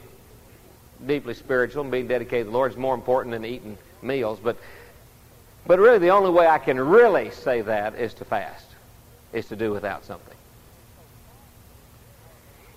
deeply 1.07 1.35
spiritual 1.35 1.83
and 1.83 1.91
being 1.91 2.09
dedicated 2.09 2.47
to 2.47 2.51
the 2.51 2.57
Lord 2.57 2.73
is 2.73 2.77
more 2.77 2.95
important 2.95 3.33
than 3.33 3.45
eating 3.45 3.79
meals, 4.03 4.39
but 4.43 4.57
but 5.67 5.79
really 5.79 5.99
the 5.99 6.11
only 6.11 6.31
way 6.31 6.47
I 6.47 6.59
can 6.59 6.81
really 6.81 7.31
say 7.31 7.61
that 7.63 7.95
is 7.95 8.15
to 8.15 8.25
fast, 8.25 8.67
is 9.33 9.47
to 9.49 9.57
do 9.57 9.71
without 9.71 10.05
something. 10.05 10.37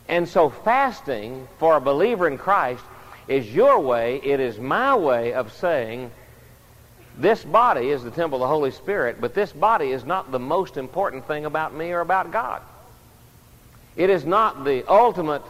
And 0.10 0.28
so 0.28 0.50
fasting 0.50 1.48
for 1.58 1.78
a 1.78 1.82
believer 1.82 2.28
in 2.28 2.38
Christ 2.38 2.84
is 3.28 3.54
your 3.54 3.80
way, 3.80 4.22
it 4.24 4.40
is 4.40 4.60
my 4.60 4.96
way 4.96 5.34
of 5.34 5.52
saying 5.54 6.12
this 7.18 7.44
body 7.44 7.90
is 7.90 8.04
the 8.04 8.12
temple 8.12 8.38
of 8.38 8.42
the 8.42 8.48
Holy 8.48 8.72
Spirit, 8.72 9.20
but 9.20 9.34
this 9.34 9.52
body 9.52 9.92
is 9.92 10.06
not 10.06 10.32
the 10.32 10.40
most 10.40 10.78
important 10.78 11.28
thing 11.28 11.46
about 11.46 11.74
me 11.74 11.92
or 11.92 12.00
about 12.00 12.32
God. 12.32 12.62
It 13.96 14.10
is 14.10 14.26
not 14.26 14.64
the 14.64 14.88
ultimate 14.90 15.44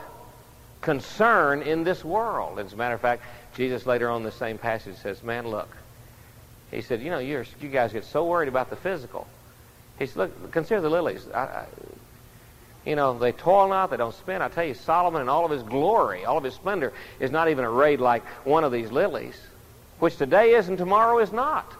concern 0.82 1.62
in 1.62 1.84
this 1.84 2.04
world. 2.04 2.60
As 2.60 2.74
a 2.74 2.76
matter 2.76 2.96
of 2.96 3.02
fact, 3.02 3.24
Jesus 3.56 3.86
later 3.86 4.10
on 4.10 4.18
in 4.18 4.24
the 4.24 4.32
same 4.32 4.58
passage 4.58 4.98
says, 4.98 5.22
Man, 5.24 5.48
look. 5.48 5.70
He 6.72 6.82
said, 6.82 7.02
You 7.02 7.12
know, 7.12 7.20
you 7.20 7.46
guys 7.72 7.94
get 7.94 8.06
so 8.06 8.26
worried 8.26 8.48
about 8.48 8.70
the 8.70 8.76
physical. 8.76 9.28
He 10.00 10.08
said, 10.08 10.18
Look, 10.18 10.52
consider 10.52 10.82
the 10.82 10.90
lilies. 10.90 11.28
I, 11.34 11.40
I, 11.40 11.66
you 12.86 12.96
know, 12.96 13.18
they 13.18 13.32
toil 13.32 13.68
not, 13.68 13.92
they 13.92 13.98
don't 13.98 14.16
spin. 14.16 14.42
I 14.42 14.48
tell 14.48 14.64
you, 14.64 14.74
Solomon 14.74 15.22
in 15.22 15.30
all 15.30 15.46
of 15.46 15.52
his 15.52 15.64
glory, 15.64 16.26
all 16.26 16.38
of 16.38 16.44
his 16.44 16.56
splendor, 16.56 16.94
is 17.20 17.32
not 17.32 17.50
even 17.50 17.64
arrayed 17.64 18.00
like 18.00 18.26
one 18.44 18.64
of 18.64 18.72
these 18.72 18.92
lilies, 18.92 19.40
which 20.00 20.18
today 20.18 20.56
is 20.56 20.68
and 20.68 20.78
tomorrow 20.78 21.20
is 21.20 21.32
not. 21.32 21.72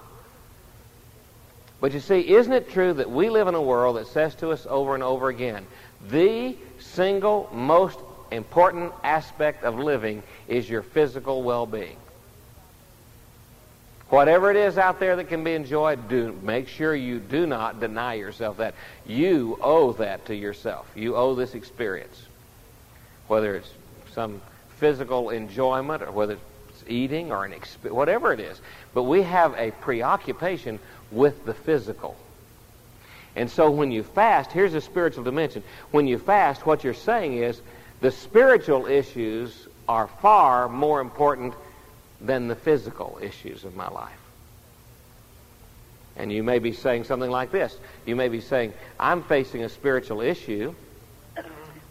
But 1.80 1.94
you 1.94 2.00
see, 2.00 2.36
isn't 2.36 2.54
it 2.54 2.70
true 2.70 2.94
that 2.94 3.10
we 3.10 3.30
live 3.30 3.48
in 3.48 3.56
a 3.56 3.62
world 3.62 3.98
that 3.98 4.08
says 4.08 4.36
to 4.36 4.52
us 4.52 4.68
over 4.70 4.94
and 4.94 5.02
over 5.02 5.30
again, 5.30 5.66
the 6.10 6.56
single 6.80 7.50
most 7.52 7.98
important 8.32 8.94
aspect 9.04 9.64
of 9.64 9.80
living 9.80 10.22
is 10.48 10.70
your 10.70 10.84
physical 10.84 11.42
well-being. 11.42 11.98
Whatever 14.12 14.52
it 14.52 14.58
is 14.58 14.78
out 14.78 15.00
there 15.00 15.16
that 15.16 15.30
can 15.30 15.42
be 15.42 15.54
enjoyed, 15.54 16.10
do 16.10 16.38
make 16.44 16.68
sure 16.68 16.94
you 16.94 17.18
do 17.18 17.48
not 17.48 17.80
deny 17.80 18.16
yourself 18.16 18.58
that. 18.58 18.76
You 19.08 19.58
owe 19.62 19.94
that 19.94 20.26
to 20.26 20.36
yourself. 20.36 20.86
You 20.96 21.16
owe 21.16 21.34
this 21.34 21.56
experience. 21.56 22.22
Whether 23.30 23.56
it's 23.56 23.72
some 24.14 24.42
physical 24.80 25.30
enjoyment 25.30 26.04
or 26.04 26.12
whether 26.12 26.34
it's 26.68 26.84
eating 26.90 27.32
or 27.32 27.46
an 27.46 27.54
exp- 27.54 27.90
whatever 27.90 28.34
it 28.34 28.42
is. 28.42 28.60
But 28.94 29.04
we 29.04 29.22
have 29.22 29.56
a 29.58 29.72
preoccupation 29.72 30.80
with 31.10 31.46
the 31.46 31.54
physical. 31.54 32.18
And 33.38 33.50
so 33.50 33.72
when 33.72 33.94
you 33.94 34.04
fast, 34.04 34.52
here's 34.52 34.74
a 34.74 34.82
spiritual 34.82 35.24
dimension. 35.24 35.64
When 35.92 36.06
you 36.06 36.18
fast, 36.18 36.66
what 36.66 36.84
you're 36.84 36.94
saying 36.94 37.38
is 37.38 37.62
the 38.02 38.12
spiritual 38.12 38.88
issues 38.88 39.70
are 39.88 40.08
far 40.08 40.68
more 40.68 41.00
important 41.00 41.54
than 42.22 42.48
the 42.48 42.56
physical 42.56 43.20
issues 43.22 43.64
of 43.66 43.76
my 43.76 43.90
life. 43.90 44.18
And 46.16 46.32
you 46.32 46.44
may 46.44 46.60
be 46.60 46.74
saying 46.74 47.06
something 47.06 47.32
like 47.32 47.52
this. 47.52 47.76
You 48.06 48.16
may 48.16 48.28
be 48.28 48.42
saying, 48.42 48.74
I'm 49.00 49.24
facing 49.24 49.64
a 49.64 49.70
spiritual 49.70 50.22
issue 50.22 50.74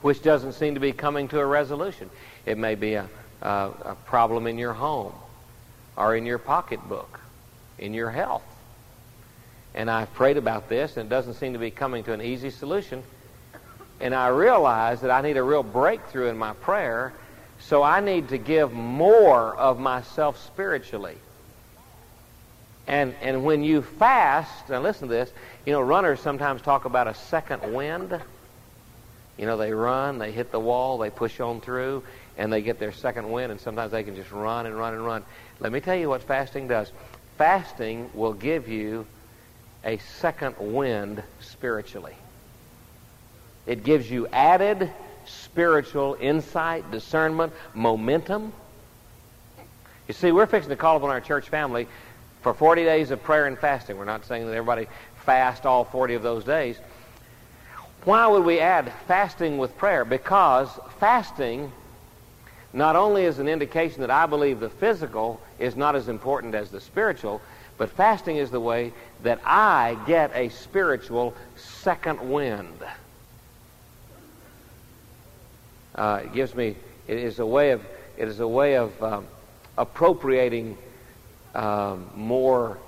which 0.03 0.23
doesn't 0.23 0.55
seem 0.55 0.75
to 0.75 0.81
be 0.81 0.93
coming 0.93 1.29
to 1.29 1.41
a 1.41 1.47
resolution. 1.47 2.09
It 2.47 2.57
may 2.59 2.75
be 2.75 2.95
a, 2.95 3.09
a, 3.43 3.49
a 3.85 3.97
problem 4.07 4.47
in 4.47 4.57
your 4.57 4.73
home 4.73 5.13
or 5.97 6.17
in 6.17 6.25
your 6.25 6.39
pocketbook, 6.39 7.21
in 7.79 7.93
your 7.93 8.11
health. 8.11 8.43
And 9.75 9.91
I've 9.91 10.13
prayed 10.15 10.37
about 10.37 10.69
this, 10.69 10.97
and 10.97 11.07
it 11.07 11.11
doesn't 11.11 11.35
seem 11.35 11.53
to 11.53 11.59
be 11.59 11.71
coming 11.71 12.03
to 12.05 12.13
an 12.13 12.23
easy 12.23 12.51
solution. 12.51 13.03
And 14.01 14.15
I 14.15 14.29
realize 14.29 15.03
that 15.03 15.11
I 15.11 15.21
need 15.21 15.37
a 15.37 15.43
real 15.43 15.63
breakthrough 15.63 16.29
in 16.29 16.39
my 16.39 16.55
prayer 16.55 17.13
so 17.61 17.83
I 17.83 18.01
need 18.01 18.29
to 18.31 18.39
give 18.39 18.73
more 18.73 19.55
of 19.57 19.79
myself 19.79 20.45
spiritually. 20.45 21.17
And, 22.87 23.15
and 23.23 23.45
when 23.45 23.63
you 23.63 23.83
fast, 23.83 24.69
now 24.69 24.81
listen 24.81 25.09
to 25.09 25.15
this, 25.15 25.31
you 25.65 25.73
know, 25.73 25.81
runners 25.81 26.21
sometimes 26.21 26.63
talk 26.63 26.87
about 26.87 27.07
a 27.07 27.15
second 27.15 27.73
wind. 27.73 28.19
You 29.39 29.47
know, 29.47 29.57
they 29.57 29.73
run, 29.73 30.19
they 30.19 30.33
hit 30.33 30.51
the 30.51 30.61
wall, 30.61 30.99
they 30.99 31.11
push 31.11 31.39
on 31.41 31.61
through, 31.61 32.03
and 32.37 32.53
they 32.53 32.63
get 32.63 32.79
their 32.79 32.93
second 32.93 33.31
wind, 33.31 33.53
and 33.53 33.61
sometimes 33.61 33.93
they 33.93 34.03
can 34.03 34.17
just 34.17 34.33
run 34.33 34.67
and 34.67 34.77
run 34.77 34.95
and 34.95 35.05
run. 35.05 35.23
Let 35.61 35.73
me 35.73 35.81
tell 35.81 35.95
you 35.95 36.09
what 36.09 36.23
fasting 36.23 36.69
does. 36.69 36.91
Fasting 37.39 38.11
will 38.15 38.33
give 38.33 38.69
you 38.69 39.07
a 39.85 39.99
second 39.99 40.57
wind 40.59 41.23
spiritually. 41.41 42.15
It 43.67 43.85
gives 43.85 44.11
you 44.11 44.27
added 44.29 44.91
spiritual 45.53 46.17
insight, 46.21 46.89
discernment, 46.93 47.53
momentum. 47.75 48.53
You 50.07 50.15
see, 50.15 50.31
we're 50.31 50.47
fixing 50.47 50.71
to 50.71 50.77
call 50.77 50.97
upon 50.97 51.11
our 51.11 51.21
church 51.21 51.49
family 51.49 51.89
for 52.43 52.55
40 52.55 52.85
days 52.85 53.11
of 53.11 53.23
prayer 53.23 53.47
and 53.47 53.59
fasting. 53.59 53.99
We're 53.99 54.05
not 54.05 54.25
saying 54.25 54.47
that 54.47 54.53
everybody 54.53 54.87
fast 55.25 55.67
all 55.67 55.85
40 55.85 56.15
of 56.15 56.23
those 56.23 56.45
days. 56.45 56.79
Why 58.05 58.29
would 58.29 58.45
we 58.45 58.61
add 58.61 58.93
fasting 59.09 59.59
with 59.59 59.77
prayer? 59.77 60.05
Because 60.05 60.69
fasting 61.01 61.73
not 62.73 62.95
only 62.95 63.25
is 63.25 63.41
an 63.41 63.49
indication 63.49 64.01
that 64.03 64.11
I 64.11 64.27
believe 64.27 64.61
the 64.61 64.71
physical 64.71 65.41
is 65.59 65.75
not 65.75 65.97
as 65.97 66.09
important 66.09 66.55
as 66.55 66.71
the 66.71 66.81
spiritual, 66.81 67.43
but 67.77 67.91
fasting 67.91 68.37
is 68.37 68.51
the 68.51 68.61
way 68.61 68.93
that 69.25 69.41
I 69.45 69.99
get 70.07 70.31
a 70.35 70.49
spiritual 70.51 71.35
second 71.57 72.21
wind. 72.21 72.79
Uh, 76.01 76.23
it 76.25 76.33
gives 76.33 76.55
me, 76.55 76.75
it 77.07 77.19
is 77.19 77.41
a 77.41 77.45
way 77.45 77.73
of, 77.73 77.85
it 78.17 78.27
is 78.27 78.41
a 78.41 78.49
way 78.49 78.77
of 78.77 79.03
um, 79.03 79.27
appropriating 79.77 80.79
um, 81.55 82.09
more 82.17 82.79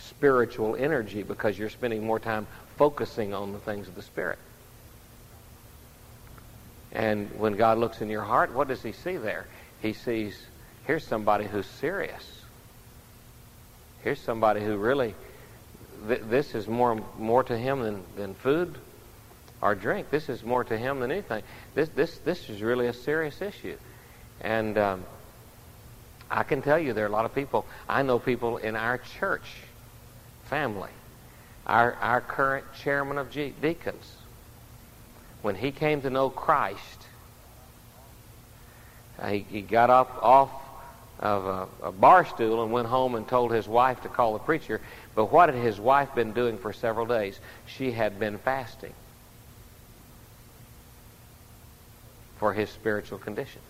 spiritual 0.00 0.74
energy 0.74 1.22
because 1.22 1.56
you're 1.56 1.70
spending 1.70 2.04
more 2.04 2.18
time 2.18 2.44
focusing 2.76 3.32
on 3.32 3.52
the 3.52 3.60
things 3.60 3.86
of 3.86 3.94
the 3.94 4.02
Spirit. 4.02 4.40
And 6.90 7.30
when 7.38 7.54
God 7.54 7.78
looks 7.78 8.00
in 8.00 8.10
your 8.10 8.22
heart, 8.22 8.52
what 8.52 8.66
does 8.66 8.82
He 8.82 8.90
see 8.90 9.16
there? 9.16 9.46
He 9.80 9.92
sees, 9.92 10.36
here's 10.88 11.06
somebody 11.06 11.44
who's 11.44 11.66
serious. 11.66 12.42
Here's 14.02 14.20
somebody 14.20 14.60
who 14.60 14.76
really, 14.76 15.14
th- 16.08 16.22
this 16.28 16.56
is 16.56 16.66
more, 16.66 17.00
more 17.16 17.44
to 17.44 17.56
him 17.56 17.80
than, 17.80 18.02
than 18.16 18.34
food 18.34 18.76
or 19.62 19.76
drink. 19.76 20.10
This 20.10 20.28
is 20.28 20.42
more 20.42 20.64
to 20.64 20.76
him 20.76 20.98
than 20.98 21.12
anything. 21.12 21.44
This, 21.76 21.90
this, 21.90 22.18
this 22.24 22.48
is 22.48 22.62
really 22.62 22.86
a 22.86 22.92
serious 22.94 23.42
issue. 23.42 23.76
And 24.40 24.78
um, 24.78 25.04
I 26.30 26.42
can 26.42 26.62
tell 26.62 26.78
you 26.78 26.94
there 26.94 27.04
are 27.04 27.08
a 27.08 27.12
lot 27.12 27.26
of 27.26 27.34
people. 27.34 27.66
I 27.86 28.02
know 28.02 28.18
people 28.18 28.56
in 28.56 28.74
our 28.74 28.96
church 29.20 29.44
family. 30.44 30.88
Our, 31.66 31.92
our 32.00 32.22
current 32.22 32.64
chairman 32.82 33.18
of 33.18 33.30
deacons, 33.30 34.16
when 35.42 35.54
he 35.54 35.70
came 35.70 36.00
to 36.00 36.08
know 36.08 36.30
Christ, 36.30 37.06
uh, 39.18 39.28
he, 39.28 39.40
he 39.40 39.60
got 39.60 39.90
up 39.90 40.18
off 40.22 40.50
of 41.20 41.44
a, 41.44 41.88
a 41.88 41.92
bar 41.92 42.24
stool 42.24 42.62
and 42.62 42.72
went 42.72 42.88
home 42.88 43.16
and 43.16 43.28
told 43.28 43.52
his 43.52 43.68
wife 43.68 44.00
to 44.00 44.08
call 44.08 44.32
the 44.32 44.38
preacher. 44.38 44.80
But 45.14 45.30
what 45.30 45.52
had 45.52 45.62
his 45.62 45.78
wife 45.78 46.14
been 46.14 46.32
doing 46.32 46.56
for 46.56 46.72
several 46.72 47.04
days? 47.04 47.38
She 47.66 47.92
had 47.92 48.18
been 48.18 48.38
fasting 48.38 48.94
for 52.38 52.52
his 52.52 52.70
spiritual 52.70 53.18
condition. 53.18 53.60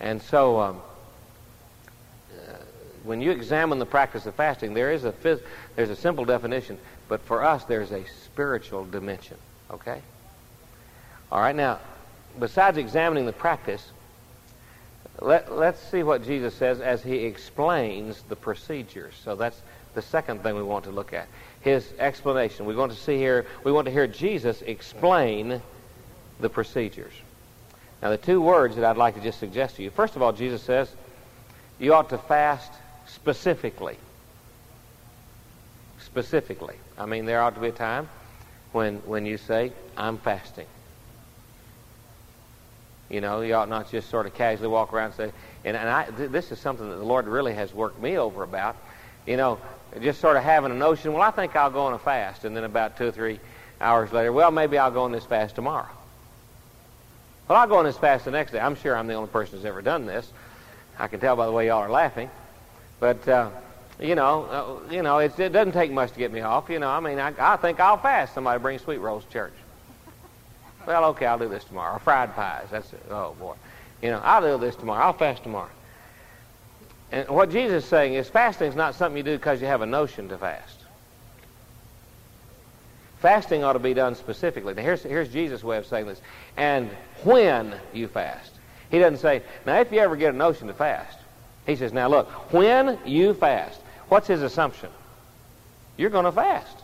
And 0.00 0.20
so, 0.20 0.60
um, 0.60 0.82
uh, 2.32 2.54
when 3.04 3.20
you 3.20 3.30
examine 3.30 3.78
the 3.78 3.86
practice 3.86 4.26
of 4.26 4.34
fasting, 4.34 4.74
there 4.74 4.92
is 4.92 5.04
a 5.04 5.12
phys- 5.12 5.42
there's 5.76 5.90
a 5.90 5.96
simple 5.96 6.24
definition, 6.24 6.78
but 7.08 7.20
for 7.20 7.44
us, 7.44 7.64
there's 7.64 7.92
a 7.92 8.04
spiritual 8.24 8.84
dimension. 8.84 9.36
Okay. 9.70 10.00
All 11.30 11.40
right. 11.40 11.54
Now, 11.54 11.78
besides 12.38 12.78
examining 12.78 13.26
the 13.26 13.32
practice, 13.32 13.90
let, 15.20 15.52
let's 15.52 15.80
see 15.90 16.02
what 16.02 16.24
Jesus 16.24 16.54
says 16.54 16.80
as 16.80 17.02
he 17.02 17.18
explains 17.18 18.22
the 18.22 18.36
procedures. 18.36 19.14
So 19.22 19.36
that's 19.36 19.62
the 19.94 20.02
second 20.02 20.42
thing 20.42 20.56
we 20.56 20.62
want 20.62 20.84
to 20.84 20.90
look 20.90 21.12
at. 21.12 21.28
His 21.60 21.92
explanation. 21.98 22.66
We 22.66 22.74
want 22.74 22.92
to 22.92 22.98
see 22.98 23.18
here, 23.18 23.46
we 23.62 23.70
want 23.70 23.84
to 23.84 23.92
hear 23.92 24.06
Jesus 24.06 24.62
explain 24.62 25.62
the 26.42 26.50
procedures. 26.50 27.12
Now, 28.02 28.10
the 28.10 28.18
two 28.18 28.40
words 28.40 28.76
that 28.76 28.84
I'd 28.84 28.96
like 28.96 29.14
to 29.14 29.20
just 29.20 29.38
suggest 29.38 29.76
to 29.76 29.82
you 29.82 29.90
first 29.90 30.16
of 30.16 30.22
all, 30.22 30.32
Jesus 30.32 30.62
says 30.62 30.92
you 31.78 31.94
ought 31.94 32.10
to 32.10 32.18
fast 32.18 32.72
specifically. 33.06 33.96
Specifically. 36.00 36.76
I 36.98 37.06
mean, 37.06 37.24
there 37.24 37.40
ought 37.40 37.54
to 37.54 37.60
be 37.60 37.68
a 37.68 37.72
time 37.72 38.08
when, 38.72 38.96
when 38.98 39.24
you 39.24 39.38
say, 39.38 39.72
I'm 39.96 40.18
fasting. 40.18 40.66
You 43.08 43.20
know, 43.20 43.40
you 43.42 43.54
ought 43.54 43.68
not 43.68 43.90
just 43.90 44.10
sort 44.10 44.26
of 44.26 44.34
casually 44.34 44.68
walk 44.68 44.92
around 44.92 45.06
and 45.06 45.14
say, 45.14 45.32
and, 45.64 45.76
and 45.76 45.88
I, 45.88 46.04
th- 46.04 46.30
this 46.30 46.50
is 46.50 46.58
something 46.58 46.88
that 46.88 46.96
the 46.96 47.04
Lord 47.04 47.26
really 47.26 47.54
has 47.54 47.72
worked 47.72 48.00
me 48.00 48.18
over 48.18 48.42
about. 48.42 48.76
You 49.26 49.36
know, 49.36 49.58
just 50.00 50.20
sort 50.20 50.36
of 50.36 50.42
having 50.42 50.72
a 50.72 50.74
notion, 50.74 51.12
well, 51.12 51.22
I 51.22 51.30
think 51.30 51.54
I'll 51.54 51.70
go 51.70 51.86
on 51.86 51.92
a 51.92 51.98
fast. 51.98 52.44
And 52.44 52.56
then 52.56 52.64
about 52.64 52.96
two 52.96 53.08
or 53.08 53.12
three 53.12 53.38
hours 53.80 54.12
later, 54.12 54.32
well, 54.32 54.50
maybe 54.50 54.78
I'll 54.78 54.90
go 54.90 55.04
on 55.04 55.12
this 55.12 55.24
fast 55.24 55.54
tomorrow. 55.54 55.90
Well, 57.48 57.58
I'll 57.58 57.66
go 57.66 57.76
on 57.76 57.84
this 57.84 57.98
fast 57.98 58.24
the 58.24 58.30
next 58.30 58.52
day. 58.52 58.60
I'm 58.60 58.76
sure 58.76 58.96
I'm 58.96 59.06
the 59.06 59.14
only 59.14 59.28
person 59.28 59.56
who's 59.56 59.64
ever 59.64 59.82
done 59.82 60.06
this. 60.06 60.30
I 60.98 61.08
can 61.08 61.20
tell 61.20 61.36
by 61.36 61.46
the 61.46 61.52
way 61.52 61.66
y'all 61.66 61.78
are 61.78 61.90
laughing. 61.90 62.30
But, 63.00 63.26
uh, 63.26 63.50
you 64.00 64.14
know, 64.14 64.44
uh, 64.88 64.92
you 64.92 65.02
know, 65.02 65.18
it 65.18 65.36
doesn't 65.36 65.72
take 65.72 65.90
much 65.90 66.12
to 66.12 66.18
get 66.18 66.32
me 66.32 66.40
off. 66.40 66.70
You 66.70 66.78
know, 66.78 66.88
I 66.88 67.00
mean, 67.00 67.18
I, 67.18 67.32
I 67.38 67.56
think 67.56 67.80
I'll 67.80 67.96
fast. 67.96 68.34
Somebody 68.34 68.60
brings 68.60 68.82
sweet 68.82 68.98
rolls 68.98 69.24
to 69.24 69.30
church. 69.30 69.54
Well, 70.86 71.04
okay, 71.06 71.26
I'll 71.26 71.38
do 71.38 71.48
this 71.48 71.64
tomorrow. 71.64 71.96
Or 71.96 71.98
fried 71.98 72.34
pies. 72.34 72.68
That's 72.70 72.92
it. 72.92 73.02
Oh, 73.10 73.34
boy. 73.38 73.54
You 74.02 74.10
know, 74.10 74.20
I'll 74.22 74.40
do 74.40 74.64
this 74.64 74.76
tomorrow. 74.76 75.04
I'll 75.04 75.12
fast 75.12 75.42
tomorrow. 75.42 75.70
And 77.12 77.28
what 77.28 77.50
Jesus 77.50 77.84
is 77.84 77.90
saying 77.90 78.14
is 78.14 78.28
fasting 78.28 78.68
is 78.68 78.76
not 78.76 78.94
something 78.94 79.16
you 79.16 79.22
do 79.22 79.36
because 79.36 79.60
you 79.60 79.66
have 79.66 79.82
a 79.82 79.86
notion 79.86 80.28
to 80.30 80.38
fast. 80.38 80.78
Fasting 83.20 83.62
ought 83.62 83.74
to 83.74 83.78
be 83.78 83.94
done 83.94 84.16
specifically. 84.16 84.74
Now, 84.74 84.82
here's, 84.82 85.02
here's 85.02 85.28
Jesus' 85.28 85.62
way 85.62 85.76
of 85.76 85.86
saying 85.86 86.06
this. 86.06 86.20
And 86.56 86.90
when 87.24 87.74
you 87.92 88.08
fast. 88.08 88.50
He 88.90 88.98
doesn't 88.98 89.18
say, 89.18 89.42
now, 89.64 89.80
if 89.80 89.90
you 89.90 90.00
ever 90.00 90.16
get 90.16 90.34
a 90.34 90.36
notion 90.36 90.68
to 90.68 90.74
fast. 90.74 91.18
He 91.66 91.76
says, 91.76 91.92
now, 91.92 92.08
look, 92.08 92.28
when 92.52 92.98
you 93.06 93.34
fast. 93.34 93.80
What's 94.08 94.26
his 94.26 94.42
assumption? 94.42 94.90
You're 95.96 96.10
going 96.10 96.24
to 96.24 96.32
fast. 96.32 96.76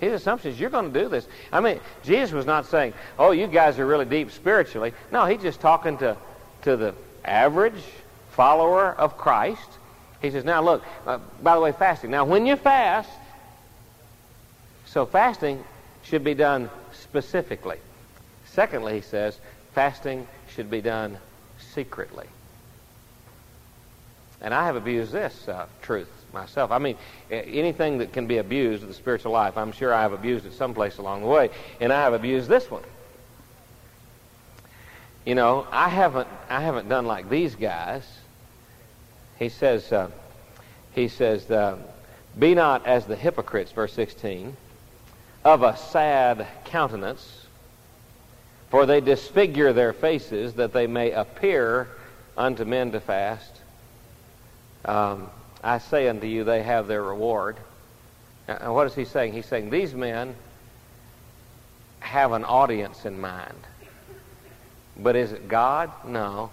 His 0.00 0.12
assumption 0.12 0.50
is 0.50 0.60
you're 0.60 0.70
going 0.70 0.92
to 0.92 1.00
do 1.00 1.08
this. 1.08 1.26
I 1.52 1.60
mean, 1.60 1.80
Jesus 2.02 2.32
was 2.32 2.46
not 2.46 2.66
saying, 2.66 2.92
oh, 3.18 3.30
you 3.30 3.46
guys 3.46 3.78
are 3.78 3.86
really 3.86 4.04
deep 4.04 4.30
spiritually. 4.32 4.92
No, 5.12 5.24
he's 5.24 5.40
just 5.40 5.60
talking 5.60 5.96
to, 5.98 6.16
to 6.62 6.76
the 6.76 6.94
average 7.24 7.82
follower 8.32 8.92
of 8.92 9.16
Christ. 9.16 9.68
He 10.20 10.30
says, 10.30 10.44
now, 10.44 10.62
look, 10.62 10.82
uh, 11.06 11.18
by 11.42 11.54
the 11.54 11.60
way, 11.60 11.72
fasting. 11.72 12.10
Now, 12.10 12.24
when 12.24 12.44
you 12.44 12.56
fast, 12.56 13.08
so 14.86 15.06
fasting 15.06 15.62
should 16.02 16.24
be 16.24 16.34
done 16.34 16.68
specifically. 16.92 17.78
Secondly, 18.54 18.94
he 18.94 19.00
says, 19.00 19.36
fasting 19.74 20.28
should 20.54 20.70
be 20.70 20.80
done 20.80 21.18
secretly. 21.58 22.26
And 24.40 24.54
I 24.54 24.66
have 24.66 24.76
abused 24.76 25.10
this 25.10 25.48
uh, 25.48 25.66
truth 25.82 26.08
myself. 26.32 26.70
I 26.70 26.78
mean, 26.78 26.96
anything 27.30 27.98
that 27.98 28.12
can 28.12 28.28
be 28.28 28.38
abused 28.38 28.82
in 28.82 28.88
the 28.88 28.94
spiritual 28.94 29.32
life, 29.32 29.56
I'm 29.56 29.72
sure 29.72 29.92
I 29.92 30.02
have 30.02 30.12
abused 30.12 30.46
it 30.46 30.52
someplace 30.52 30.98
along 30.98 31.22
the 31.22 31.26
way, 31.26 31.50
and 31.80 31.92
I 31.92 32.02
have 32.02 32.12
abused 32.12 32.48
this 32.48 32.70
one. 32.70 32.84
You 35.24 35.34
know, 35.34 35.66
I 35.72 35.88
haven't, 35.88 36.28
I 36.48 36.60
haven't 36.60 36.88
done 36.88 37.06
like 37.06 37.28
these 37.28 37.56
guys. 37.56 38.06
He 39.36 39.48
says, 39.48 39.90
uh, 39.90 40.10
he 40.92 41.08
says, 41.08 41.50
uh, 41.50 41.76
be 42.38 42.54
not 42.54 42.86
as 42.86 43.06
the 43.06 43.16
hypocrites, 43.16 43.72
verse 43.72 43.92
16, 43.94 44.56
of 45.44 45.64
a 45.64 45.76
sad 45.76 46.46
countenance, 46.64 47.43
for 48.74 48.86
they 48.86 49.00
disfigure 49.00 49.72
their 49.72 49.92
faces 49.92 50.54
that 50.54 50.72
they 50.72 50.88
may 50.88 51.12
appear 51.12 51.86
unto 52.36 52.64
men 52.64 52.90
to 52.90 52.98
fast. 52.98 53.60
Um, 54.84 55.30
I 55.62 55.78
say 55.78 56.08
unto 56.08 56.26
you, 56.26 56.42
they 56.42 56.60
have 56.64 56.88
their 56.88 57.00
reward. 57.00 57.56
And 58.48 58.74
what 58.74 58.88
is 58.88 58.94
he 58.96 59.04
saying? 59.04 59.32
He's 59.32 59.46
saying 59.46 59.70
these 59.70 59.94
men 59.94 60.34
have 62.00 62.32
an 62.32 62.42
audience 62.42 63.04
in 63.04 63.20
mind. 63.20 63.54
But 64.96 65.14
is 65.14 65.30
it 65.30 65.46
God? 65.46 65.92
No. 66.04 66.50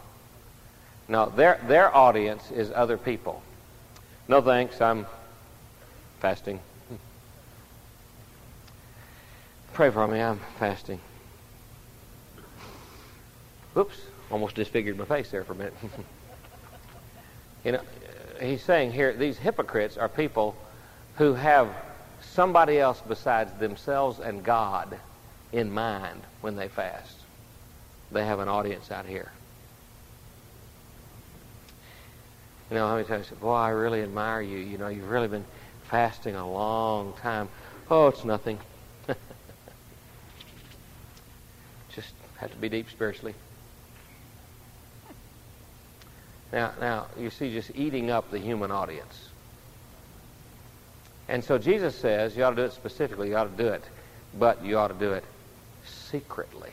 No, 1.07 1.27
their, 1.27 1.59
their 1.65 1.91
audience 1.91 2.51
is 2.51 2.71
other 2.71 2.99
people. 2.99 3.41
No 4.27 4.41
thanks, 4.43 4.79
I'm 4.79 5.07
fasting. 6.19 6.59
Pray 9.73 9.89
for 9.89 10.07
me. 10.07 10.21
I'm 10.21 10.39
fasting. 10.59 10.99
Oops, 13.77 13.97
almost 14.29 14.55
disfigured 14.55 14.97
my 14.97 15.05
face 15.05 15.31
there 15.31 15.43
for 15.43 15.53
a 15.53 15.55
minute. 15.55 15.75
you 17.63 17.71
know, 17.73 17.79
uh, 17.79 18.43
he's 18.43 18.63
saying 18.63 18.91
here 18.91 19.13
these 19.13 19.37
hypocrites 19.37 19.97
are 19.97 20.09
people 20.09 20.55
who 21.15 21.33
have 21.33 21.73
somebody 22.21 22.79
else 22.79 23.01
besides 23.07 23.51
themselves 23.53 24.19
and 24.19 24.43
God 24.43 24.99
in 25.53 25.71
mind 25.71 26.21
when 26.41 26.55
they 26.55 26.67
fast. 26.67 27.15
They 28.11 28.25
have 28.25 28.39
an 28.39 28.49
audience 28.49 28.91
out 28.91 29.05
here. 29.05 29.31
You 32.69 32.75
know, 32.75 32.87
how 32.87 32.95
many 32.95 33.07
times, 33.07 33.25
I 33.27 33.29
said, 33.29 33.39
boy, 33.41 33.53
I 33.53 33.69
really 33.69 34.01
admire 34.01 34.41
you. 34.41 34.57
You 34.57 34.77
know, 34.77 34.87
you've 34.87 35.09
really 35.09 35.27
been 35.27 35.45
fasting 35.89 36.35
a 36.35 36.49
long 36.49 37.13
time. 37.21 37.49
Oh, 37.89 38.07
it's 38.07 38.23
nothing. 38.23 38.59
Just 41.93 42.13
have 42.37 42.51
to 42.51 42.57
be 42.57 42.69
deep 42.69 42.89
spiritually. 42.89 43.35
Now, 46.51 46.71
now 46.79 47.07
you 47.17 47.29
see, 47.29 47.51
just 47.51 47.71
eating 47.75 48.09
up 48.09 48.29
the 48.31 48.39
human 48.39 48.71
audience. 48.71 49.29
And 51.27 51.43
so 51.43 51.57
Jesus 51.57 51.95
says 51.95 52.35
you 52.35 52.43
ought 52.43 52.51
to 52.51 52.55
do 52.57 52.63
it 52.63 52.73
specifically. 52.73 53.29
You 53.29 53.37
ought 53.37 53.55
to 53.55 53.63
do 53.63 53.69
it, 53.69 53.83
but 54.37 54.63
you 54.63 54.77
ought 54.77 54.89
to 54.89 54.93
do 54.93 55.13
it 55.13 55.23
secretly. 55.85 56.71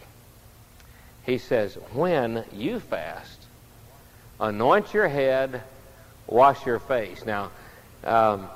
He 1.25 1.39
says, 1.39 1.75
when 1.93 2.45
you 2.53 2.81
fast, 2.81 3.47
anoint 4.41 4.95
your 4.95 5.09
head, 5.09 5.63
wash 6.27 6.65
your 6.67 6.79
face. 6.79 7.25
Now, 7.25 7.51
um, 8.03 8.49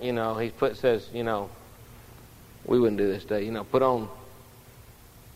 you 0.00 0.12
know, 0.12 0.36
he 0.36 0.50
put 0.50 0.76
says, 0.76 1.08
you 1.12 1.24
know, 1.24 1.50
we 2.66 2.78
wouldn't 2.78 2.98
do 2.98 3.06
this 3.08 3.24
day. 3.24 3.44
You 3.44 3.50
know, 3.50 3.64
put 3.64 3.82
on 3.82 4.08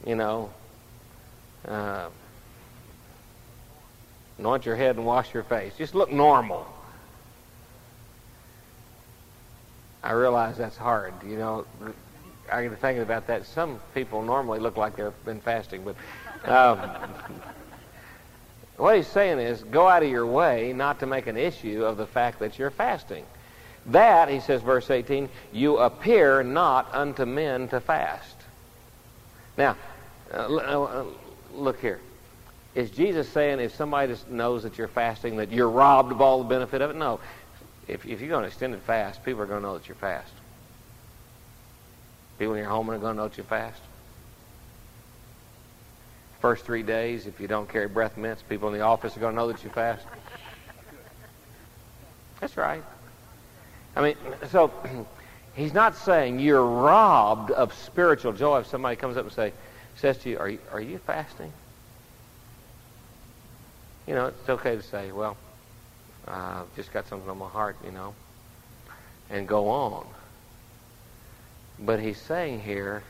you 0.06 0.16
know, 0.16 0.50
uh, 1.66 2.08
anoint 4.42 4.66
your 4.66 4.74
head 4.74 4.96
and 4.96 5.06
wash 5.06 5.32
your 5.32 5.44
face. 5.44 5.72
Just 5.78 5.94
look 5.94 6.10
normal. 6.10 6.66
I 10.02 10.12
realize 10.12 10.58
that's 10.58 10.76
hard. 10.76 11.14
You 11.24 11.36
know, 11.36 11.64
I 12.50 12.64
get 12.64 12.76
thinking 12.80 13.04
about 13.04 13.28
that. 13.28 13.46
Some 13.46 13.78
people 13.94 14.20
normally 14.22 14.58
look 14.58 14.76
like 14.76 14.96
they've 14.96 15.24
been 15.24 15.40
fasting, 15.40 15.84
but 15.84 15.94
um, 16.50 16.80
what 18.78 18.96
he's 18.96 19.06
saying 19.06 19.38
is 19.38 19.62
go 19.62 19.86
out 19.86 20.02
of 20.02 20.10
your 20.10 20.26
way 20.26 20.72
not 20.72 20.98
to 21.00 21.06
make 21.06 21.28
an 21.28 21.36
issue 21.36 21.84
of 21.84 21.96
the 21.96 22.06
fact 22.06 22.40
that 22.40 22.58
you're 22.58 22.72
fasting. 22.72 23.24
That, 23.86 24.28
he 24.28 24.40
says, 24.40 24.60
verse 24.60 24.90
18, 24.90 25.28
you 25.52 25.78
appear 25.78 26.42
not 26.42 26.92
unto 26.92 27.24
men 27.26 27.68
to 27.68 27.78
fast. 27.78 28.36
Now, 29.56 29.76
uh, 30.34 30.56
uh, 30.56 31.04
look 31.54 31.80
here. 31.80 32.00
Is 32.74 32.90
Jesus 32.90 33.28
saying 33.28 33.60
if 33.60 33.74
somebody 33.74 34.12
just 34.12 34.30
knows 34.30 34.62
that 34.62 34.78
you're 34.78 34.88
fasting 34.88 35.36
that 35.36 35.52
you're 35.52 35.68
robbed 35.68 36.10
of 36.10 36.20
all 36.20 36.38
the 36.38 36.48
benefit 36.48 36.80
of 36.80 36.90
it? 36.90 36.96
No. 36.96 37.20
If, 37.86 38.06
if 38.06 38.20
you're 38.20 38.30
going 38.30 38.42
to 38.42 38.48
extend 38.48 38.74
it 38.74 38.80
fast, 38.80 39.22
people 39.24 39.42
are 39.42 39.46
going 39.46 39.60
to 39.60 39.66
know 39.66 39.76
that 39.76 39.88
you're 39.88 39.96
fast. 39.96 40.32
People 42.38 42.54
in 42.54 42.60
your 42.60 42.70
home 42.70 42.90
are 42.90 42.98
going 42.98 43.14
to 43.14 43.22
know 43.22 43.28
that 43.28 43.36
you're 43.36 43.44
fast. 43.44 43.80
First 46.40 46.64
three 46.64 46.82
days, 46.82 47.26
if 47.26 47.40
you 47.40 47.46
don't 47.46 47.68
carry 47.68 47.88
breath 47.88 48.16
mints, 48.16 48.42
people 48.42 48.68
in 48.68 48.74
the 48.74 48.80
office 48.80 49.16
are 49.16 49.20
going 49.20 49.34
to 49.34 49.36
know 49.36 49.48
that 49.48 49.62
you 49.62 49.70
fast. 49.70 50.06
That's 52.40 52.56
right. 52.56 52.82
I 53.94 54.02
mean, 54.02 54.16
so 54.50 54.72
he's 55.54 55.74
not 55.74 55.94
saying 55.94 56.40
you're 56.40 56.64
robbed 56.64 57.50
of 57.50 57.74
spiritual 57.74 58.32
joy 58.32 58.60
if 58.60 58.66
somebody 58.66 58.96
comes 58.96 59.16
up 59.16 59.24
and 59.24 59.32
say, 59.32 59.52
says 59.96 60.18
to 60.18 60.30
you, 60.30 60.38
"Are 60.38 60.48
you, 60.48 60.58
are 60.72 60.80
you 60.80 60.98
fasting?" 60.98 61.52
You 64.12 64.18
know, 64.18 64.26
it's 64.26 64.46
okay 64.46 64.76
to 64.76 64.82
say, 64.82 65.10
"Well, 65.10 65.38
I've 66.28 66.34
uh, 66.34 66.64
just 66.76 66.92
got 66.92 67.08
something 67.08 67.30
on 67.30 67.38
my 67.38 67.48
heart," 67.48 67.78
you 67.82 67.92
know, 67.92 68.12
and 69.30 69.48
go 69.48 69.70
on. 69.70 70.06
But 71.78 71.98
he's 71.98 72.20
saying 72.20 72.60
here, 72.60 73.04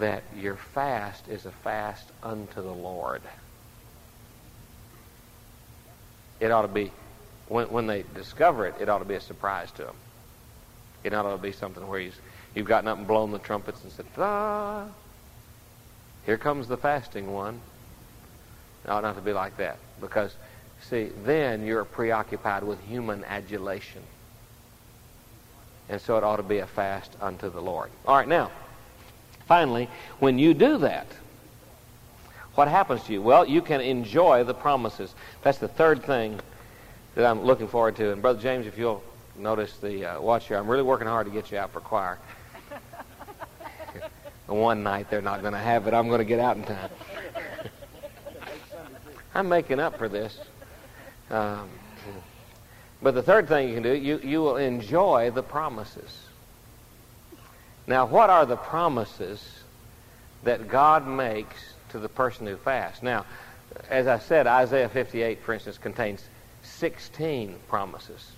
that 0.00 0.24
your 0.36 0.56
fast 0.56 1.28
is 1.28 1.46
a 1.46 1.52
fast 1.52 2.08
unto 2.20 2.60
the 2.60 2.72
Lord. 2.72 3.22
It 6.40 6.50
ought 6.50 6.62
to 6.62 6.68
be, 6.68 6.90
when, 7.46 7.70
when 7.70 7.86
they 7.86 8.04
discover 8.16 8.66
it, 8.66 8.74
it 8.80 8.88
ought 8.88 8.98
to 8.98 9.04
be 9.04 9.14
a 9.14 9.20
surprise 9.20 9.70
to 9.76 9.84
them. 9.84 9.96
It 11.04 11.14
ought 11.14 11.30
to 11.30 11.38
be 11.38 11.52
something 11.52 11.86
where 11.86 12.00
he's, 12.00 12.18
you've 12.56 12.66
gotten 12.66 12.88
up 12.88 12.98
and 12.98 13.06
blown 13.06 13.30
the 13.30 13.38
trumpets 13.38 13.84
and 13.84 13.92
said, 13.92 14.06
ah, 14.18 14.88
here 16.26 16.38
comes 16.38 16.66
the 16.66 16.76
fasting 16.76 17.32
one. 17.32 17.60
It 18.84 18.90
ought 18.90 19.04
not 19.04 19.14
to 19.14 19.22
be 19.22 19.32
like 19.32 19.58
that. 19.58 19.78
Because, 20.00 20.34
see, 20.82 21.10
then 21.24 21.64
you're 21.64 21.84
preoccupied 21.84 22.64
with 22.64 22.80
human 22.80 23.24
adulation. 23.24 24.02
And 25.88 26.00
so 26.00 26.16
it 26.16 26.24
ought 26.24 26.36
to 26.36 26.42
be 26.42 26.58
a 26.58 26.66
fast 26.66 27.16
unto 27.20 27.50
the 27.50 27.60
Lord. 27.60 27.90
All 28.06 28.16
right, 28.16 28.28
now, 28.28 28.50
Finally, 29.46 29.88
when 30.20 30.38
you 30.38 30.54
do 30.54 30.78
that, 30.78 31.06
what 32.54 32.68
happens 32.68 33.02
to 33.04 33.12
you? 33.12 33.20
Well, 33.20 33.46
you 33.46 33.60
can 33.60 33.80
enjoy 33.80 34.44
the 34.44 34.54
promises. 34.54 35.14
That's 35.42 35.58
the 35.58 35.68
third 35.68 36.02
thing 36.02 36.40
that 37.14 37.26
I'm 37.26 37.42
looking 37.42 37.68
forward 37.68 37.96
to. 37.96 38.12
And 38.12 38.22
Brother 38.22 38.40
James, 38.40 38.66
if 38.66 38.78
you'll 38.78 39.02
notice 39.36 39.76
the 39.78 40.12
uh, 40.12 40.20
watch 40.20 40.48
here, 40.48 40.56
I'm 40.56 40.68
really 40.68 40.82
working 40.82 41.08
hard 41.08 41.26
to 41.26 41.32
get 41.32 41.50
you 41.50 41.58
out 41.58 41.72
for 41.72 41.80
choir. 41.80 42.18
One 44.46 44.82
night 44.82 45.10
they're 45.10 45.22
not 45.22 45.42
going 45.42 45.52
to 45.52 45.58
have 45.58 45.86
it. 45.86 45.94
I'm 45.94 46.08
going 46.08 46.20
to 46.20 46.24
get 46.24 46.38
out 46.38 46.56
in 46.56 46.64
time. 46.64 46.90
I'm 49.34 49.48
making 49.48 49.80
up 49.80 49.98
for 49.98 50.08
this. 50.08 50.38
Um, 51.30 51.68
but 53.02 53.14
the 53.14 53.22
third 53.22 53.48
thing 53.48 53.68
you 53.68 53.74
can 53.74 53.82
do, 53.82 53.92
you, 53.92 54.20
you 54.22 54.40
will 54.40 54.56
enjoy 54.56 55.30
the 55.30 55.42
promises. 55.42 56.20
Now, 57.86 58.06
what 58.06 58.30
are 58.30 58.46
the 58.46 58.56
promises 58.56 59.42
that 60.44 60.68
God 60.68 61.06
makes 61.06 61.74
to 61.90 61.98
the 61.98 62.08
person 62.08 62.46
who 62.46 62.56
fasts? 62.56 63.02
Now, 63.02 63.26
as 63.90 64.06
I 64.06 64.18
said, 64.18 64.46
Isaiah 64.46 64.88
58, 64.88 65.42
for 65.42 65.52
instance, 65.52 65.76
contains 65.78 66.24
16 66.62 67.56
promises 67.68 68.32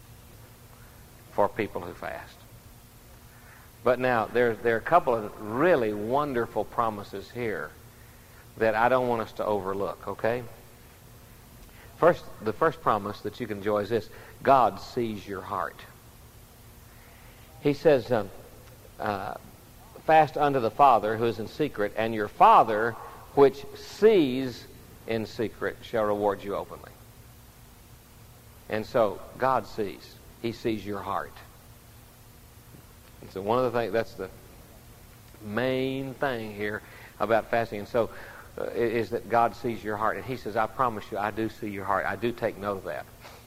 for 1.33 1.49
people 1.49 1.83
who 1.83 1.93
fast. 1.93 2.37
But 3.85 4.01
now, 4.01 4.27
there, 4.27 4.55
there 4.55 4.75
are 4.75 4.79
a 4.79 4.83
couple 4.83 5.15
of 5.15 5.31
really 5.41 5.93
wonderful 5.93 6.65
promises 6.65 7.31
here 7.31 7.71
that 8.57 8.75
I 8.75 8.89
don't 8.89 9.07
want 9.07 9.23
us 9.23 9.33
to 9.35 9.45
overlook, 9.45 10.09
okay? 10.09 10.43
First, 11.99 12.25
the 12.43 12.53
first 12.53 12.81
promise 12.83 13.21
that 13.21 13.41
you 13.41 13.47
can 13.47 13.59
enjoy 13.59 13.81
is 13.81 13.89
this 13.89 14.09
God 14.43 14.81
sees 14.81 15.27
your 15.27 15.41
heart. 15.41 15.81
He 17.63 17.73
says, 17.73 18.13
um, 18.13 18.31
uh, 19.01 19.35
fast 20.05 20.37
unto 20.37 20.61
the 20.61 20.71
Father 20.71 21.17
who 21.17 21.25
is 21.25 21.39
in 21.39 21.49
secret, 21.49 21.93
and 21.97 22.15
your 22.15 22.29
Father 22.29 22.93
which 23.35 23.65
sees 23.75 24.65
in 25.07 25.27
secret 25.27 25.77
shall 25.83 26.05
reward 26.05 26.43
you 26.43 26.55
openly. 26.55 26.91
And 28.69 28.85
so 28.85 29.21
God 29.39 29.67
sees. 29.67 30.15
He 30.43 30.53
sees 30.53 30.85
your 30.85 31.01
heart. 31.01 31.33
And 33.21 33.31
so 33.31 33.41
one 33.41 33.59
of 33.59 33.73
the 33.73 33.79
things, 33.79 33.93
that's 33.93 34.15
the 34.15 34.29
main 35.45 36.15
thing 36.15 36.55
here 36.55 36.83
about 37.21 37.51
fasting. 37.51 37.81
And 37.81 37.89
so 37.89 38.11
uh, 38.59 38.65
is 38.75 39.11
that 39.11 39.29
God 39.29 39.55
sees 39.55 39.85
your 39.85 39.97
heart. 39.97 40.17
And 40.17 40.25
he 40.25 40.37
says, 40.37 40.57
I 40.57 40.67
promise 40.67 41.05
you, 41.11 41.19
I 41.19 41.31
do 41.31 41.49
see 41.49 41.69
your 41.69 41.85
heart. 41.85 42.07
I 42.07 42.17
do 42.17 42.33
take 42.33 42.57
note 42.59 42.79
of 42.79 42.85
that. 42.85 43.05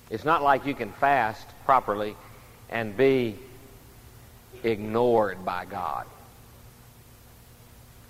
It's 0.09 0.25
not 0.25 0.43
like 0.43 0.65
you 0.65 0.73
can 0.73 0.91
fast 0.93 1.47
properly 1.65 2.15
and 2.69 2.95
be 2.95 3.35
ignored 4.63 5.43
by 5.45 5.65
God. 5.65 6.05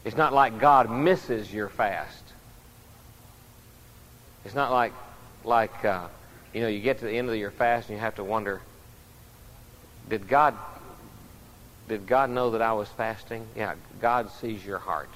It's 0.06 0.18
not 0.18 0.34
like 0.34 0.60
God 0.60 0.90
misses 0.90 1.54
your 1.54 1.70
fast. 1.70 2.24
It's 4.46 4.56
not 4.56 4.72
like, 4.72 4.94
like 5.44 5.86
uh, 5.86 6.08
you 6.54 6.62
know, 6.62 6.68
you 6.68 6.80
get 6.80 7.00
to 7.00 7.06
the 7.06 7.12
end 7.12 7.30
of 7.30 7.36
your 7.36 7.52
fast 7.52 7.90
and 7.90 7.98
you 7.98 8.02
have 8.02 8.16
to 8.16 8.24
wonder, 8.24 8.62
did 10.10 10.28
God, 10.28 10.56
did 11.88 12.08
God 12.08 12.30
know 12.30 12.52
that 12.52 12.62
I 12.62 12.74
was 12.74 12.88
fasting? 12.90 13.46
Yeah, 13.56 13.76
God 14.02 14.32
sees 14.32 14.66
your 14.66 14.80
heart. 14.80 15.10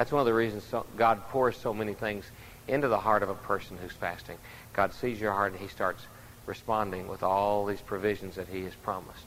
That's 0.00 0.12
one 0.12 0.20
of 0.20 0.26
the 0.26 0.32
reasons 0.32 0.64
so, 0.64 0.86
God 0.96 1.28
pours 1.28 1.58
so 1.58 1.74
many 1.74 1.92
things 1.92 2.24
into 2.66 2.88
the 2.88 2.98
heart 2.98 3.22
of 3.22 3.28
a 3.28 3.34
person 3.34 3.76
who's 3.76 3.92
fasting. 3.92 4.38
God 4.72 4.94
sees 4.94 5.20
your 5.20 5.32
heart 5.32 5.52
and 5.52 5.60
he 5.60 5.68
starts 5.68 6.06
responding 6.46 7.06
with 7.06 7.22
all 7.22 7.66
these 7.66 7.82
provisions 7.82 8.36
that 8.36 8.48
he 8.48 8.64
has 8.64 8.74
promised. 8.76 9.26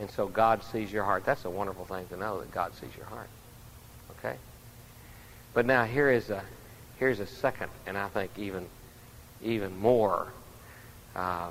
And 0.00 0.10
so 0.10 0.26
God 0.26 0.64
sees 0.64 0.92
your 0.92 1.04
heart. 1.04 1.24
That's 1.24 1.44
a 1.44 1.50
wonderful 1.50 1.84
thing 1.84 2.04
to 2.08 2.16
know 2.16 2.40
that 2.40 2.50
God 2.50 2.74
sees 2.74 2.90
your 2.96 3.06
heart. 3.06 3.28
Okay? 4.18 4.34
But 5.54 5.66
now 5.66 5.84
here 5.84 6.10
is 6.10 6.28
a 6.28 6.42
here's 6.98 7.20
a 7.20 7.26
second, 7.26 7.70
and 7.86 7.96
I 7.96 8.08
think 8.08 8.32
even 8.36 8.66
even 9.40 9.78
more 9.78 10.32
uh, 11.14 11.50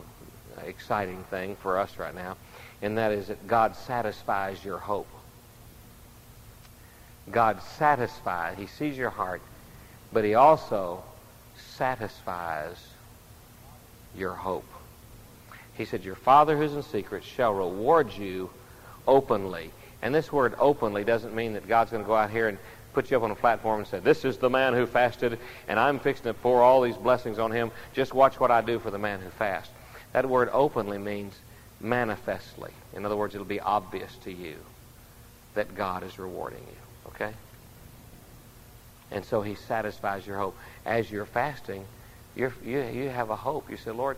exciting 0.65 1.23
thing 1.29 1.55
for 1.55 1.79
us 1.79 1.97
right 1.97 2.13
now, 2.13 2.36
and 2.81 2.97
that 2.97 3.13
is 3.13 3.29
that 3.29 3.47
God 3.47 3.77
satisfies 3.77 4.62
your 4.65 4.77
hope. 4.77 5.07
God 7.32 7.62
satisfies. 7.78 8.58
He 8.58 8.67
sees 8.67 8.98
your 8.98 9.10
heart, 9.10 9.41
but 10.12 10.24
He 10.24 10.36
also 10.36 11.04
satisfies 11.78 12.78
your 14.15 14.34
hope. 14.34 14.65
He 15.76 15.86
said, 15.86 16.04
Your 16.04 16.15
Father 16.15 16.58
who's 16.58 16.74
in 16.74 16.84
secret 16.84 17.24
shall 17.24 17.54
reward 17.54 18.12
you 18.13 18.50
openly. 19.08 19.72
And 20.02 20.13
this 20.13 20.32
word 20.32 20.56
openly 20.60 21.04
doesn't 21.04 21.36
mean 21.36 21.54
that 21.54 21.67
God's 21.67 21.91
going 21.91 22.04
to 22.04 22.08
go 22.08 22.15
out 22.15 22.30
here 22.30 22.48
and 22.48 22.58
put 22.94 23.10
you 23.10 23.17
up 23.17 23.24
on 23.24 23.32
a 23.32 23.36
platform 23.36 23.80
and 23.80 23.88
say, 23.88 24.00
This 24.00 24.26
is 24.26 24.38
the 24.38 24.50
man 24.50 24.74
who 24.74 24.86
fasted, 24.86 25.39
and 25.67 25.80
I'm 25.80 26.00
fixing 26.00 26.26
to 26.26 26.34
pour 26.34 26.62
all 26.62 26.82
these 26.82 26.98
blessings 26.98 27.39
on 27.39 27.52
him. 27.52 27.72
Just 27.94 28.13
watch 28.13 28.39
what 28.39 28.52
I 28.52 28.62
do 28.62 28.80
for 28.80 28.91
the 28.91 29.00
man 29.00 29.22
who 29.22 29.30
fasts. 29.30 29.74
That 30.13 30.28
word 30.28 30.50
openly 30.52 30.98
means 30.98 31.34
manifestly. 31.80 32.72
In 32.94 33.06
other 33.06 33.15
words, 33.15 33.34
it'll 33.34 33.46
be 33.46 33.60
obvious 33.60 34.13
to 34.24 34.32
you 34.32 34.56
that 35.54 35.74
God 35.76 36.04
is 36.04 36.20
rewarding 36.20 36.63
you. 36.67 36.90
Okay? 37.08 37.32
And 39.12 39.26
so 39.26 39.42
he 39.42 39.56
satisfies 39.56 40.26
your 40.26 40.38
hope. 40.38 40.56
As 40.86 41.12
you're 41.12 41.26
fasting, 41.26 41.86
you're, 42.36 42.54
you, 42.64 42.82
you 42.82 43.10
have 43.10 43.30
a 43.30 43.36
hope. 43.36 43.70
You 43.70 43.78
say, 43.78 43.92
Lord, 43.92 44.18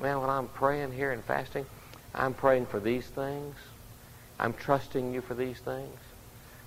man, 0.00 0.20
when 0.20 0.30
I'm 0.30 0.48
praying 0.48 0.92
here 0.92 1.10
and 1.12 1.24
fasting, 1.24 1.66
I'm 2.14 2.34
praying 2.34 2.66
for 2.66 2.78
these 2.78 3.06
things. 3.06 3.56
I'm 4.38 4.52
trusting 4.52 5.12
you 5.12 5.20
for 5.20 5.34
these 5.34 5.58
things. 5.58 5.98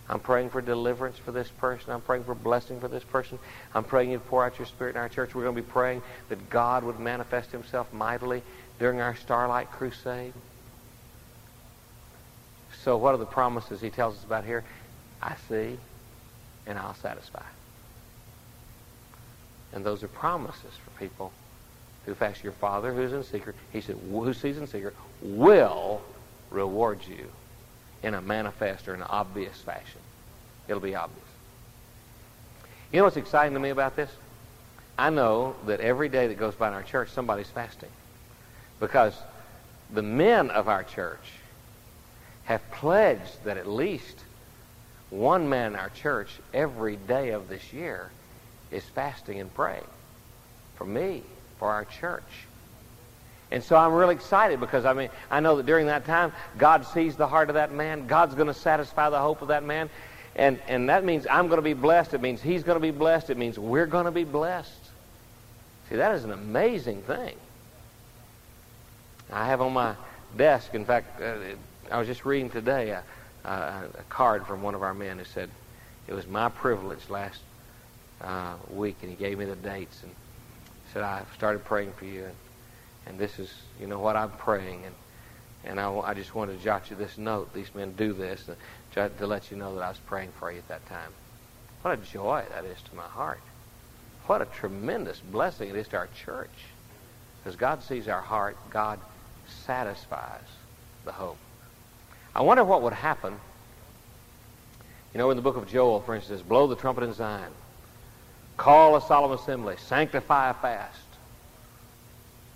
I'm 0.08 0.20
praying 0.20 0.52
for 0.52 0.62
deliverance 0.62 1.18
for 1.18 1.32
this 1.32 1.48
person. 1.48 1.92
I'm 1.92 2.02
praying 2.02 2.26
for 2.26 2.36
blessing 2.36 2.80
for 2.80 2.88
this 2.88 3.04
person. 3.04 3.40
I'm 3.74 3.84
praying 3.84 4.12
you 4.12 4.18
to 4.18 4.24
pour 4.24 4.46
out 4.46 4.60
your 4.60 4.68
spirit 4.68 4.96
in 4.96 5.02
our 5.02 5.10
church. 5.10 5.34
We're 5.34 5.44
going 5.44 5.56
to 5.56 5.62
be 5.62 5.68
praying 5.68 6.04
that 6.30 6.50
God 6.50 6.84
would 6.84 7.00
manifest 7.00 7.52
himself 7.52 7.92
mightily 7.92 8.44
during 8.78 9.02
our 9.02 9.16
Starlight 9.16 9.72
Crusade. 9.72 10.34
So 12.84 12.98
what 12.98 13.16
are 13.16 13.18
the 13.18 13.26
promises 13.26 13.82
he 13.82 13.90
tells 13.90 14.16
us 14.18 14.24
about 14.24 14.46
here? 14.46 14.64
I 15.22 15.36
see 15.50 15.78
and 16.68 16.78
I'll 16.78 16.96
satisfy. 16.96 17.44
And 19.74 19.86
those 19.86 20.04
are 20.04 20.08
promises 20.08 20.72
for 20.84 21.00
people 21.00 21.32
who 22.06 22.14
fast 22.14 22.44
your 22.44 22.54
Father 22.54 22.94
who's 22.94 23.14
in 23.14 23.24
secret, 23.24 23.56
he 23.74 23.82
said, 23.82 23.98
who 24.10 24.34
sees 24.34 24.58
in 24.58 24.68
secret, 24.68 24.96
will 25.22 26.02
reward 26.50 27.00
you 27.08 27.28
in 28.04 28.14
a 28.14 28.22
manifest 28.22 28.88
or 28.88 28.94
an 28.94 29.04
obvious 29.04 29.58
fashion. 29.62 30.02
It'll 30.68 30.82
be 30.82 30.96
obvious. 30.96 31.26
You 32.92 33.00
know 33.00 33.06
what's 33.06 33.18
exciting 33.18 33.54
to 33.54 33.60
me 33.60 33.70
about 33.70 33.96
this? 33.96 34.10
I 34.98 35.10
know 35.10 35.56
that 35.66 35.82
every 35.82 36.08
day 36.08 36.28
that 36.28 36.38
goes 36.38 36.56
by 36.56 36.70
in 36.70 36.74
our 36.74 36.84
church, 36.84 37.10
somebody's 37.10 37.50
fasting. 37.50 37.90
Because 38.80 39.16
the 39.92 40.02
men 40.02 40.50
of 40.52 40.68
our 40.68 40.84
church 40.84 41.34
have 42.46 42.62
pledged 42.72 43.44
that 43.44 43.58
at 43.58 43.68
least 43.68 44.20
one 45.18 45.50
man 45.50 45.74
in 45.74 45.80
our 45.80 45.90
church 45.90 46.30
every 46.54 46.96
day 46.96 47.32
of 47.32 47.50
this 47.50 47.74
year 47.74 48.10
is 48.72 48.84
fasting 48.84 49.40
and 49.40 49.54
praying 49.54 49.88
for 50.76 50.86
me, 50.86 51.24
for 51.60 51.70
our 51.70 51.86
church. 51.86 52.24
And 53.52 53.64
so 53.64 53.76
I'm 53.76 53.94
really 53.94 54.16
excited 54.16 54.60
because 54.60 54.86
I 54.86 54.94
mean 54.94 55.10
I 55.30 55.40
know 55.40 55.58
that 55.58 55.66
during 55.66 55.88
that 55.88 56.06
time 56.06 56.34
God 56.58 56.86
sees 56.86 57.16
the 57.16 57.28
heart 57.28 57.50
of 57.50 57.56
that 57.56 57.72
man. 57.72 58.08
God's 58.08 58.36
going 58.36 58.48
to 58.48 58.54
satisfy 58.54 59.10
the 59.10 59.20
hope 59.20 59.42
of 59.42 59.50
that 59.50 59.64
man. 59.64 59.90
And 60.36 60.60
and 60.68 60.90
that 60.90 61.06
means 61.06 61.26
I'm 61.30 61.48
going 61.48 61.60
to 61.60 61.64
be 61.64 61.74
blessed. 61.74 62.14
It 62.14 62.22
means 62.22 62.42
he's 62.42 62.64
going 62.64 62.76
to 62.76 62.82
be 62.82 62.92
blessed. 62.92 63.30
It 63.30 63.38
means 63.38 63.58
we're 63.58 63.86
going 63.86 64.06
to 64.06 64.12
be 64.12 64.24
blessed. 64.24 64.72
See, 65.90 65.96
that 65.96 66.16
is 66.16 66.24
an 66.24 66.32
amazing 66.32 67.04
thing. 67.04 67.36
I 69.32 69.48
have 69.48 69.62
on 69.62 69.74
my 69.74 69.96
desk, 70.36 70.74
in 70.74 70.86
fact, 70.86 71.22
uh, 71.22 71.36
I 71.92 72.00
was 72.00 72.08
just 72.08 72.26
reading 72.26 72.50
today 72.50 72.90
a, 72.90 73.04
a, 73.46 73.90
a, 74.00 74.04
card 74.10 74.46
from 74.46 74.62
one 74.62 74.76
of 74.76 74.82
our 74.82 74.94
men 74.94 75.18
who 75.18 75.26
said, 75.26 75.50
It 76.08 76.14
was 76.14 76.28
my 76.28 76.50
privilege 76.50 77.10
last 77.10 77.42
uh, 78.22 78.56
week, 78.72 78.98
and 79.02 79.10
he 79.10 79.16
gave 79.16 79.38
me 79.38 79.46
the 79.46 79.56
dates 79.56 80.02
and 80.04 80.12
said, 80.94 81.04
I 81.04 81.24
started 81.36 81.64
praying 81.66 81.92
for 81.94 82.06
you. 82.06 82.26
And, 82.26 82.36
and 83.08 83.20
this 83.20 83.40
is, 83.40 83.54
you 83.80 83.88
know, 83.88 84.00
what 84.00 84.16
I'm 84.16 84.32
praying. 84.32 84.84
And, 84.86 84.96
and 85.64 85.80
I, 85.80 85.92
I 86.00 86.14
just 86.14 86.34
wanted 86.34 86.58
to 86.58 86.64
jot 86.64 86.90
you 86.90 86.96
this 86.96 87.18
note. 87.18 87.54
These 87.54 87.74
men 87.76 87.94
do 87.94 88.14
this 88.14 88.48
to, 88.94 89.10
to 89.10 89.28
let 89.28 89.52
you 89.52 89.58
know 89.58 89.76
that 89.76 89.84
I 89.84 89.90
was 89.90 90.00
praying 90.06 90.32
for 90.40 90.52
you 90.52 90.60
at 90.60 90.68
that 90.70 90.86
time. 90.88 91.12
What 91.82 92.00
a 92.00 92.02
joy 92.02 92.44
that 92.52 92.66
is 92.66 92.82
to 92.90 92.96
my 92.96 93.04
heart. 93.04 93.42
What 94.28 94.42
a 94.42 94.46
tremendous 94.46 95.20
blessing 95.20 95.70
it 95.70 95.76
is 95.76 95.88
to 95.90 95.98
our 95.98 96.10
church. 96.26 96.50
Because 97.44 97.56
God 97.56 97.84
sees 97.84 98.08
our 98.08 98.22
heart, 98.22 98.58
God 98.72 99.00
satisfies 99.66 100.48
the 101.04 101.12
hope. 101.12 101.38
I 102.36 102.42
wonder 102.42 102.64
what 102.64 102.82
would 102.82 102.94
happen. 102.94 103.40
You 105.14 105.18
know, 105.20 105.30
in 105.30 105.38
the 105.38 105.44
book 105.44 105.56
of 105.56 105.68
Joel, 105.70 106.02
for 106.02 106.14
instance, 106.14 106.42
blow 106.42 106.68
the 106.68 106.76
trumpet 106.76 107.06
in 107.06 107.14
Zion, 107.14 107.52
call 108.58 108.98
a 108.98 109.02
solemn 109.02 109.32
assembly, 109.32 109.76
sanctify 109.78 110.50
a 110.50 110.54
fast. 110.54 111.00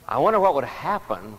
I 0.08 0.18
wonder 0.18 0.40
what 0.40 0.56
would 0.56 0.66
happen 0.66 1.38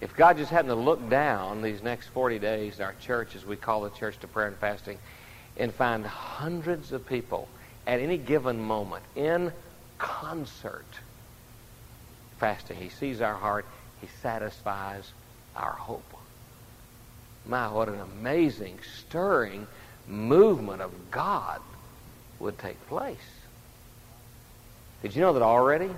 if 0.00 0.16
God 0.16 0.36
just 0.36 0.50
happened 0.50 0.70
to 0.70 0.74
look 0.74 1.08
down 1.08 1.62
these 1.62 1.80
next 1.80 2.08
40 2.08 2.40
days 2.40 2.78
in 2.78 2.84
our 2.84 2.94
church, 2.94 3.36
as 3.36 3.46
we 3.46 3.54
call 3.54 3.82
the 3.82 3.90
church 3.90 4.18
to 4.18 4.26
prayer 4.26 4.48
and 4.48 4.56
fasting, 4.56 4.98
and 5.56 5.72
find 5.72 6.04
hundreds 6.04 6.90
of 6.90 7.06
people 7.06 7.46
at 7.86 8.00
any 8.00 8.18
given 8.18 8.58
moment 8.58 9.04
in 9.14 9.52
concert 9.98 10.86
fasting. 12.38 12.78
He 12.78 12.88
sees 12.88 13.20
our 13.20 13.34
heart. 13.34 13.64
He 14.00 14.08
satisfies 14.20 15.12
our 15.54 15.70
hope. 15.70 16.02
My, 17.46 17.68
what 17.68 17.88
an 17.88 18.00
amazing, 18.00 18.78
stirring 18.98 19.66
movement 20.06 20.82
of 20.82 20.92
God 21.10 21.60
would 22.38 22.58
take 22.58 22.86
place. 22.88 23.18
Did 25.02 25.16
you 25.16 25.22
know 25.22 25.32
that 25.32 25.42
already 25.42 25.90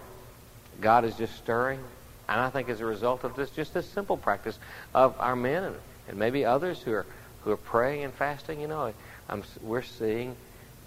God 0.81 1.05
is 1.05 1.15
just 1.17 1.37
stirring? 1.37 1.81
And 2.29 2.41
I 2.41 2.49
think 2.51 2.69
as 2.69 2.81
a 2.81 2.87
result 2.87 3.25
of 3.25 3.37
this, 3.37 3.51
just 3.51 3.75
this 3.75 3.89
simple 3.89 4.17
practice 4.17 4.59
of 4.95 5.15
our 5.19 5.37
men 5.37 5.65
and, 5.65 5.77
and 6.09 6.19
maybe 6.19 6.45
others 6.45 6.81
who 6.81 6.93
are 6.93 7.07
who 7.45 7.53
are 7.53 7.59
praying 7.59 8.05
and 8.05 8.13
fasting, 8.15 8.61
you 8.61 8.67
know, 8.67 8.93
I'm, 9.29 9.43
we're 9.63 9.83
seeing 9.83 10.35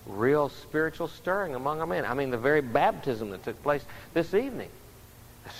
real 0.07 0.49
spiritual 0.49 1.07
stirring 1.07 1.55
among 1.55 1.79
our 1.79 1.85
men. 1.85 2.03
I 2.03 2.13
mean, 2.13 2.31
the 2.31 2.37
very 2.37 2.61
baptism 2.61 3.29
that 3.29 3.43
took 3.43 3.61
place 3.61 3.83
this 4.13 4.33
evening, 4.33 4.69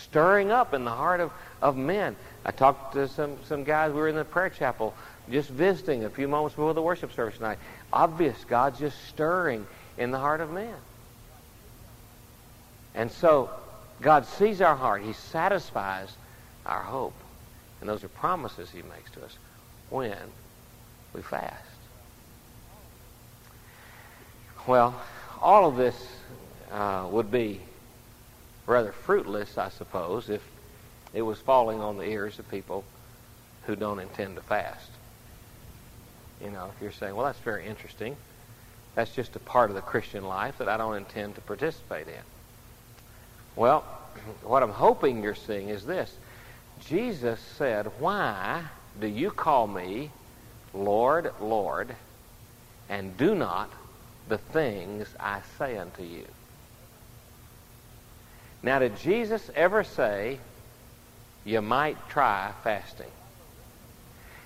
stirring 0.03 0.51
up 0.51 0.73
in 0.73 0.86
the 0.86 0.91
heart 0.91 1.19
of, 1.19 1.31
of 1.61 1.75
men. 1.77 2.15
I 2.45 2.51
talked 2.51 2.93
to 2.93 3.07
some, 3.07 3.37
some 3.45 3.63
guys, 3.63 3.91
we 3.91 3.99
were 3.99 4.07
in 4.07 4.15
the 4.15 4.25
prayer 4.25 4.49
chapel 4.49 4.93
just 5.29 5.49
visiting 5.49 6.05
a 6.05 6.09
few 6.09 6.27
moments 6.27 6.55
before 6.55 6.73
the 6.73 6.81
worship 6.81 7.13
service 7.13 7.37
tonight. 7.37 7.59
Obvious, 7.91 8.37
God's 8.45 8.79
just 8.79 8.97
stirring 9.09 9.67
in 9.97 10.11
the 10.11 10.19
heart 10.19 10.41
of 10.41 10.51
men. 10.51 10.75
And 12.95 13.11
so, 13.11 13.49
God 14.01 14.25
sees 14.25 14.61
our 14.61 14.75
heart. 14.75 15.03
He 15.03 15.13
satisfies 15.13 16.15
our 16.65 16.81
hope. 16.81 17.13
And 17.79 17.89
those 17.89 18.03
are 18.03 18.09
promises 18.09 18.69
He 18.71 18.81
makes 18.81 19.11
to 19.11 19.23
us 19.23 19.37
when 19.89 20.17
we 21.13 21.21
fast. 21.21 21.63
Well, 24.65 24.99
all 25.41 25.67
of 25.67 25.77
this 25.77 25.95
uh, 26.71 27.07
would 27.11 27.31
be 27.31 27.61
rather 28.65 28.91
fruitless, 28.91 29.57
I 29.57 29.69
suppose, 29.69 30.29
if 30.29 30.41
it 31.13 31.21
was 31.21 31.39
falling 31.39 31.79
on 31.79 31.97
the 31.97 32.03
ears 32.03 32.39
of 32.39 32.49
people 32.49 32.83
who 33.65 33.75
don't 33.75 33.99
intend 33.99 34.35
to 34.35 34.41
fast. 34.41 34.89
You 36.43 36.51
know, 36.51 36.69
if 36.75 36.81
you're 36.81 36.91
saying, 36.91 37.15
well, 37.15 37.25
that's 37.25 37.39
very 37.39 37.65
interesting. 37.65 38.15
That's 38.95 39.13
just 39.13 39.35
a 39.35 39.39
part 39.39 39.69
of 39.69 39.75
the 39.75 39.81
Christian 39.81 40.25
life 40.25 40.57
that 40.59 40.69
I 40.69 40.77
don't 40.77 40.95
intend 40.95 41.35
to 41.35 41.41
participate 41.41 42.07
in. 42.07 42.23
Well, 43.55 43.83
what 44.43 44.63
I'm 44.63 44.71
hoping 44.71 45.23
you're 45.23 45.35
seeing 45.35 45.69
is 45.69 45.85
this. 45.85 46.15
Jesus 46.85 47.39
said, 47.57 47.87
Why 47.99 48.63
do 48.99 49.07
you 49.07 49.31
call 49.31 49.67
me 49.67 50.11
Lord, 50.73 51.31
Lord, 51.41 51.95
and 52.89 53.17
do 53.17 53.35
not 53.35 53.69
the 54.29 54.37
things 54.37 55.07
I 55.19 55.41
say 55.57 55.77
unto 55.77 56.03
you. 56.03 56.25
Now, 58.61 58.79
did 58.79 58.97
Jesus 58.97 59.49
ever 59.55 59.83
say, 59.83 60.39
you 61.47 61.62
might 61.62 61.97
try 62.10 62.51
fasting? 62.63 63.10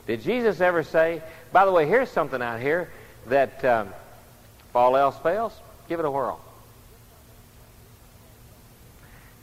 Did 0.05 0.21
Jesus 0.21 0.61
ever 0.61 0.83
say, 0.83 1.21
by 1.51 1.65
the 1.65 1.71
way, 1.71 1.87
here's 1.87 2.09
something 2.09 2.41
out 2.41 2.59
here 2.59 2.89
that 3.27 3.65
um, 3.65 3.87
if 4.69 4.75
all 4.75 4.95
else 4.95 5.17
fails, 5.17 5.53
give 5.89 5.99
it 5.99 6.05
a 6.05 6.11
whirl? 6.11 6.39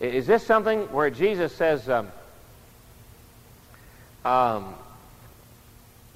Is 0.01 0.27
this 0.27 0.47
something 0.47 0.93
where 0.93 1.11
Jesus 1.11 1.53
says, 1.53 1.89
um, 1.89 2.09
um, 4.25 4.75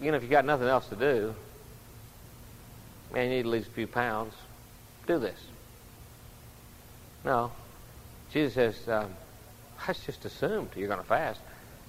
you 0.00 0.12
know, 0.12 0.16
if 0.16 0.22
you've 0.22 0.30
got 0.30 0.44
nothing 0.44 0.68
else 0.68 0.86
to 0.88 0.96
do, 0.96 1.34
man, 3.12 3.30
you 3.30 3.36
need 3.38 3.42
to 3.42 3.48
lose 3.48 3.66
a 3.66 3.70
few 3.70 3.88
pounds. 3.88 4.32
Do 5.08 5.18
this. 5.18 5.38
No. 7.24 7.50
Jesus 8.32 8.54
says, 8.54 8.88
um, 8.88 9.10
that's 9.86 10.04
just 10.04 10.24
assumed 10.24 10.70
you're 10.76 10.88
going 10.88 11.00
to 11.00 11.06
fast. 11.06 11.40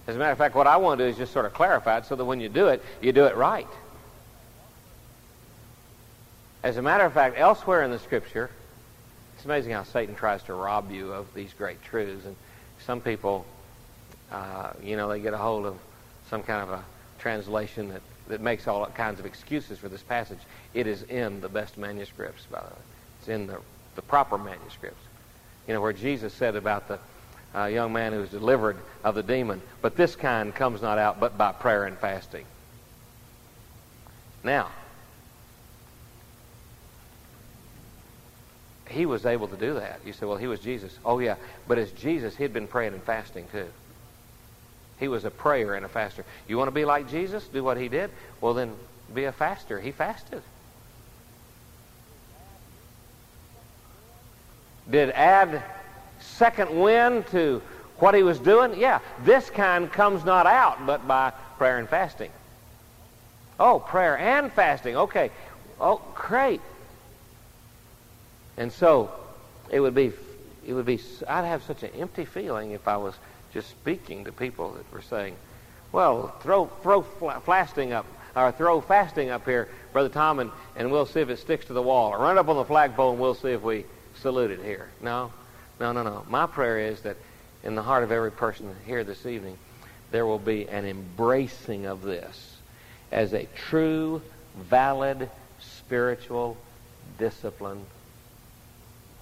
As 0.08 0.16
a 0.16 0.20
matter 0.20 0.32
of 0.32 0.38
fact, 0.38 0.56
what 0.56 0.68
I 0.68 0.78
want 0.78 1.00
to 1.00 1.06
do 1.06 1.10
is 1.10 1.18
just 1.18 1.32
sort 1.32 1.46
of 1.46 1.54
clarify 1.54 2.00
it 2.00 2.06
so 2.06 2.16
that 2.16 2.26
when 2.26 2.40
you 2.40 2.50
do 2.50 2.68
it, 2.68 2.84
you 3.02 3.12
do 3.12 3.26
it 3.26 3.36
right. 3.36 3.68
As 6.62 6.78
a 6.78 6.82
matter 6.82 7.06
of 7.06 7.14
fact, 7.14 7.36
elsewhere 7.38 7.84
in 7.84 7.92
the 7.92 8.00
Scripture, 8.00 8.50
it's 9.36 9.46
amazing 9.46 9.74
how 9.74 9.84
Satan 9.84 10.16
tries 10.16 10.44
to 10.44 10.54
rob 10.54 10.92
you 10.92 11.14
of 11.14 11.34
these 11.34 11.54
great 11.54 11.82
truths. 11.84 12.26
And 12.26 12.36
some 12.86 13.02
people, 13.02 13.46
uh, 14.32 14.72
you 14.82 14.96
know, 14.96 15.10
they 15.10 15.20
get 15.20 15.34
a 15.34 15.38
hold 15.38 15.66
of 15.66 15.78
some 16.30 16.44
kind 16.44 16.62
of 16.62 16.70
a 16.70 16.84
translation 17.20 17.90
that 17.90 18.02
that 18.28 18.42
makes 18.42 18.68
all 18.68 18.86
kinds 18.88 19.20
of 19.20 19.26
excuses 19.26 19.78
for 19.78 19.90
this 19.90 20.02
passage. 20.02 20.40
It 20.74 20.88
is 20.88 21.04
in 21.04 21.42
the 21.42 21.50
best 21.50 21.78
manuscripts, 21.78 22.46
by 22.46 22.60
the 22.60 22.68
way. 22.68 22.82
It's 23.20 23.28
in 23.28 23.48
the, 23.48 23.60
the 23.96 24.02
proper 24.02 24.38
manuscripts. 24.38 25.04
You 25.68 25.74
know, 25.74 25.82
where 25.82 25.94
Jesus 25.94 26.34
said 26.34 26.56
about 26.56 26.88
the 26.88 27.00
uh, 27.56 27.66
young 27.66 27.94
man 27.94 28.13
who 28.13 28.20
was 28.20 28.30
delivered 28.30 28.78
of 29.04 29.16
the 29.16 29.24
demon, 29.24 29.62
but 29.82 29.96
this 29.96 30.16
kind 30.16 30.54
comes 30.54 30.82
not 30.82 30.98
out 30.98 31.20
but 31.20 31.38
by 31.38 31.52
prayer 31.52 31.86
and 31.86 31.98
fasting. 31.98 32.46
Now, 34.44 34.70
he 38.89 39.06
was 39.06 39.26
able 39.26 39.48
to 39.48 39.56
do 39.56 39.76
that. 39.76 40.00
You 40.06 40.13
say, 40.13 40.26
well, 40.26 40.38
he 40.38 40.48
was 40.48 40.60
Jesus. 40.60 40.98
Oh, 41.04 41.20
yeah. 41.20 41.36
But 41.68 41.78
as 41.78 41.92
Jesus, 41.92 42.36
he'd 42.36 42.54
been 42.54 42.68
praying 42.68 42.94
and 42.94 43.04
fasting 43.04 43.48
too. 43.52 43.68
He 45.00 45.08
was 45.08 45.26
a 45.26 45.32
prayer 45.32 45.74
and 45.74 45.86
a 45.86 45.89
faster. 45.89 46.24
You 46.48 46.58
want 46.58 46.68
to 46.68 46.74
be 46.74 46.86
like 46.86 47.10
Jesus? 47.10 47.48
Do 47.48 47.63
what 47.63 47.78
he 47.78 47.88
did? 47.88 48.12
Well, 48.39 48.54
then 48.54 48.74
be 49.13 49.24
a 49.26 49.32
faster. 49.32 49.80
He 49.80 49.92
fasted. 49.92 50.42
Did 54.89 55.12
add 55.12 55.63
second 56.34 56.80
wind 56.80 57.28
to 57.28 57.62
what 58.00 58.15
he 58.15 58.24
was 58.24 58.39
doing? 58.39 58.80
Yeah. 58.80 59.00
This 59.24 59.50
kind 59.50 59.91
comes 59.91 60.26
not 60.26 60.46
out 60.46 60.86
but 60.86 61.08
by 61.08 61.32
prayer 61.58 61.78
and 61.80 61.88
fasting. 61.88 62.32
Oh, 63.60 63.80
prayer 63.80 64.17
and 64.17 64.52
fasting. 64.52 64.96
Okay. 64.96 65.32
Oh, 65.80 66.02
great. 66.15 66.62
And 68.58 68.72
so 68.72 69.12
it 69.69 69.80
would 69.80 69.96
be 69.96 70.12
it 70.65 70.74
would 70.74 70.86
be 70.86 71.00
I'd 71.28 71.46
have 71.46 71.63
such 71.63 71.84
an 71.84 71.91
empty 71.98 72.26
feeling 72.26 72.72
if 72.72 72.88
I 72.88 72.98
was 72.98 73.15
just 73.54 73.69
speaking 73.69 74.26
to 74.26 74.32
people 74.32 74.72
that 74.72 74.91
were 74.91 75.02
saying, 75.02 75.36
well, 75.91 76.36
throw, 76.41 76.65
throw 76.82 77.04
fasting 77.46 77.93
up, 77.93 78.06
or 78.36 78.52
throw 78.52 78.82
fasting 78.82 79.30
up 79.30 79.46
here, 79.46 79.69
Brother 79.93 80.10
Tom, 80.10 80.39
and, 80.39 80.52
and 80.76 80.91
we'll 80.91 81.06
see 81.06 81.19
if 81.19 81.30
it 81.30 81.38
sticks 81.38 81.65
to 81.65 81.74
the 81.74 81.82
wall. 81.82 82.12
Or 82.12 82.17
run 82.17 82.38
up 82.38 82.50
on 82.50 82.56
the 82.56 82.65
flagpole 82.65 83.12
and 83.12 83.19
we'll 83.19 83.36
see 83.36 83.52
if 83.52 83.62
we 83.62 83.86
salute 84.15 84.52
it 84.52 84.62
here. 84.63 84.89
No, 85.02 85.32
no, 85.80 85.92
no, 85.92 86.04
no. 86.04 86.26
My 86.30 86.46
prayer 86.46 86.80
is 86.80 87.02
that 87.02 87.18
in 87.64 87.76
the 87.76 87.82
heart 87.82 88.04
of 88.04 88.12
every 88.12 88.32
person 88.32 88.74
here 88.86 89.04
this 89.04 89.26
evening, 89.26 89.58
there 90.12 90.26
will 90.26 90.40
be 90.40 90.68
an 90.68 90.86
embracing 90.86 91.86
of 91.86 92.02
this 92.02 92.58
as 93.12 93.34
a 93.34 93.48
true, 93.56 94.22
valid, 94.56 95.30
spiritual 95.60 96.58
discipline 97.18 97.86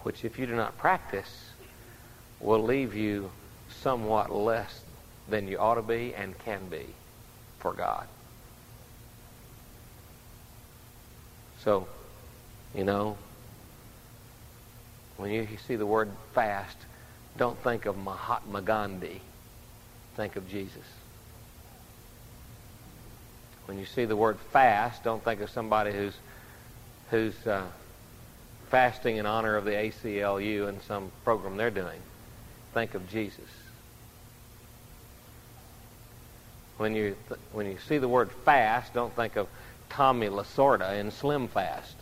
which 0.03 0.25
if 0.25 0.39
you 0.39 0.45
do 0.45 0.55
not 0.55 0.77
practice, 0.77 1.49
will 2.39 2.63
leave 2.63 2.95
you 2.95 3.31
somewhat 3.69 4.31
less 4.31 4.81
than 5.29 5.47
you 5.47 5.57
ought 5.57 5.75
to 5.75 5.81
be 5.81 6.13
and 6.15 6.37
can 6.39 6.67
be 6.69 6.85
for 7.59 7.73
God. 7.73 8.07
So, 11.63 11.87
you 12.73 12.83
know, 12.83 13.17
when 15.21 15.29
you 15.29 15.47
see 15.67 15.75
the 15.75 15.85
word 15.85 16.09
fast, 16.33 16.75
don't 17.37 17.55
think 17.63 17.85
of 17.85 17.95
Mahatma 17.95 18.59
Gandhi. 18.63 19.21
Think 20.15 20.35
of 20.35 20.49
Jesus. 20.49 20.83
When 23.67 23.77
you 23.77 23.85
see 23.85 24.05
the 24.05 24.15
word 24.15 24.39
fast, 24.51 25.03
don't 25.03 25.23
think 25.23 25.41
of 25.41 25.51
somebody 25.51 25.91
who's 25.91 26.15
who's 27.11 27.35
uh, 27.45 27.67
fasting 28.69 29.17
in 29.17 29.27
honor 29.27 29.57
of 29.57 29.63
the 29.63 29.71
ACLU 29.71 30.67
and 30.67 30.81
some 30.81 31.11
program 31.23 31.55
they're 31.55 31.69
doing. 31.69 31.99
Think 32.73 32.95
of 32.95 33.07
Jesus. 33.07 33.49
When 36.77 36.95
you 36.95 37.15
th- 37.27 37.39
when 37.51 37.67
you 37.67 37.77
see 37.87 37.99
the 37.99 38.07
word 38.07 38.31
fast, 38.43 38.95
don't 38.95 39.15
think 39.15 39.35
of 39.35 39.47
Tommy 39.87 40.29
Lasorda 40.29 40.99
in 40.99 41.11
Slim 41.11 41.47
Fast. 41.47 41.95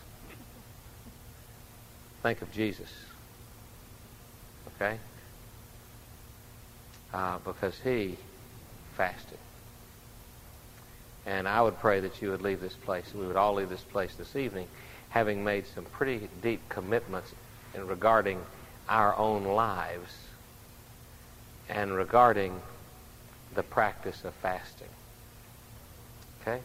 Think 2.22 2.40
of 2.40 2.50
Jesus. 2.50 2.88
Okay? 4.80 4.98
Uh, 7.12 7.38
because 7.44 7.78
he 7.80 8.16
fasted. 8.96 9.38
And 11.26 11.46
I 11.46 11.60
would 11.60 11.78
pray 11.80 12.00
that 12.00 12.22
you 12.22 12.30
would 12.30 12.40
leave 12.40 12.60
this 12.60 12.74
place, 12.74 13.12
we 13.14 13.26
would 13.26 13.36
all 13.36 13.54
leave 13.54 13.68
this 13.68 13.82
place 13.82 14.14
this 14.14 14.36
evening, 14.36 14.68
having 15.10 15.44
made 15.44 15.66
some 15.66 15.84
pretty 15.84 16.28
deep 16.42 16.60
commitments 16.68 17.32
in 17.74 17.86
regarding 17.86 18.40
our 18.88 19.16
own 19.16 19.44
lives 19.44 20.16
and 21.68 21.92
regarding 21.92 22.60
the 23.54 23.62
practice 23.62 24.24
of 24.24 24.32
fasting. 24.34 24.88
Okay? 26.40 26.60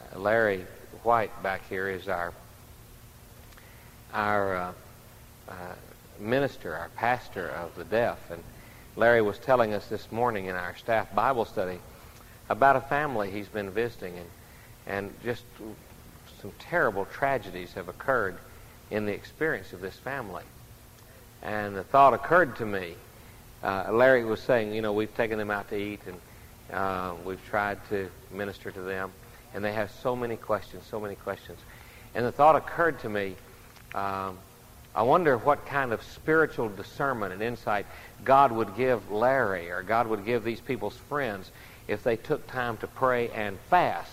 Uh, 0.00 0.18
Larry 0.18 0.64
White 1.02 1.42
back 1.42 1.68
here 1.68 1.88
is 1.88 2.08
our 2.08 2.32
our 4.12 4.56
uh, 4.56 4.72
uh, 5.48 5.52
minister, 6.20 6.76
our 6.76 6.90
pastor 6.96 7.48
of 7.48 7.74
the 7.76 7.84
deaf, 7.84 8.30
and 8.30 8.42
Larry 8.96 9.22
was 9.22 9.38
telling 9.38 9.72
us 9.72 9.86
this 9.86 10.10
morning 10.12 10.46
in 10.46 10.54
our 10.54 10.76
staff 10.76 11.14
Bible 11.14 11.44
study 11.44 11.78
about 12.48 12.76
a 12.76 12.80
family 12.80 13.30
he's 13.30 13.48
been 13.48 13.70
visiting, 13.70 14.18
and 14.18 14.28
and 14.86 15.14
just 15.22 15.44
some 16.40 16.52
terrible 16.58 17.04
tragedies 17.06 17.72
have 17.74 17.88
occurred 17.88 18.36
in 18.90 19.06
the 19.06 19.12
experience 19.12 19.72
of 19.72 19.80
this 19.80 19.94
family. 19.96 20.42
And 21.42 21.76
the 21.76 21.84
thought 21.84 22.14
occurred 22.14 22.56
to 22.56 22.66
me. 22.66 22.94
Uh, 23.62 23.92
Larry 23.92 24.24
was 24.24 24.40
saying, 24.40 24.74
you 24.74 24.82
know, 24.82 24.92
we've 24.92 25.14
taken 25.16 25.38
them 25.38 25.50
out 25.50 25.68
to 25.68 25.76
eat 25.76 26.00
and 26.06 26.20
uh, 26.72 27.14
we've 27.24 27.44
tried 27.48 27.78
to 27.90 28.10
minister 28.30 28.70
to 28.70 28.80
them, 28.80 29.12
and 29.54 29.64
they 29.64 29.72
have 29.72 29.90
so 30.02 30.16
many 30.16 30.36
questions, 30.36 30.84
so 30.88 31.00
many 31.00 31.14
questions. 31.14 31.58
And 32.14 32.24
the 32.24 32.32
thought 32.32 32.56
occurred 32.56 33.00
to 33.00 33.08
me 33.08 33.36
um, 33.94 34.38
I 34.94 35.02
wonder 35.02 35.38
what 35.38 35.66
kind 35.66 35.92
of 35.92 36.02
spiritual 36.02 36.68
discernment 36.68 37.32
and 37.32 37.42
insight 37.42 37.86
God 38.24 38.50
would 38.50 38.76
give 38.76 39.10
Larry 39.10 39.70
or 39.70 39.82
God 39.82 40.08
would 40.08 40.24
give 40.24 40.42
these 40.42 40.60
people's 40.60 40.96
friends 40.96 41.50
if 41.86 42.02
they 42.02 42.16
took 42.16 42.46
time 42.46 42.76
to 42.78 42.86
pray 42.86 43.28
and 43.30 43.58
fast 43.68 44.10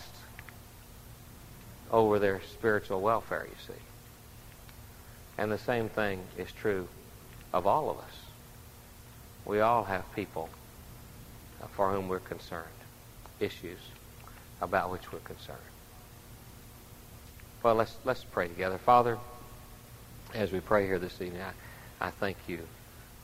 over 1.92 2.20
their 2.20 2.42
spiritual 2.52 3.02
welfare, 3.02 3.46
you 3.50 3.56
see. 3.66 3.82
And 5.38 5.52
the 5.52 5.58
same 5.58 5.90
thing 5.90 6.22
is 6.38 6.52
true 6.52 6.88
of 7.54 7.66
all 7.66 7.90
of 7.90 7.98
us. 7.98 8.22
We 9.46 9.62
all 9.62 9.84
have 9.86 10.04
people 10.16 10.50
for 11.76 11.92
whom 11.92 12.08
we're 12.08 12.20
concerned, 12.20 12.66
issues 13.40 13.80
about 14.62 14.92
which 14.92 15.12
we're 15.12 15.20
concerned. 15.20 15.58
Well, 17.64 17.76
let's, 17.76 17.96
let's 18.06 18.24
pray 18.24 18.48
together. 18.48 18.78
Father, 18.78 19.18
as 20.34 20.52
we 20.52 20.60
pray 20.60 20.86
here 20.86 21.00
this 21.00 21.22
evening, 21.22 21.42
I, 21.42 22.08
I 22.08 22.12
thank 22.12 22.38
you 22.48 22.60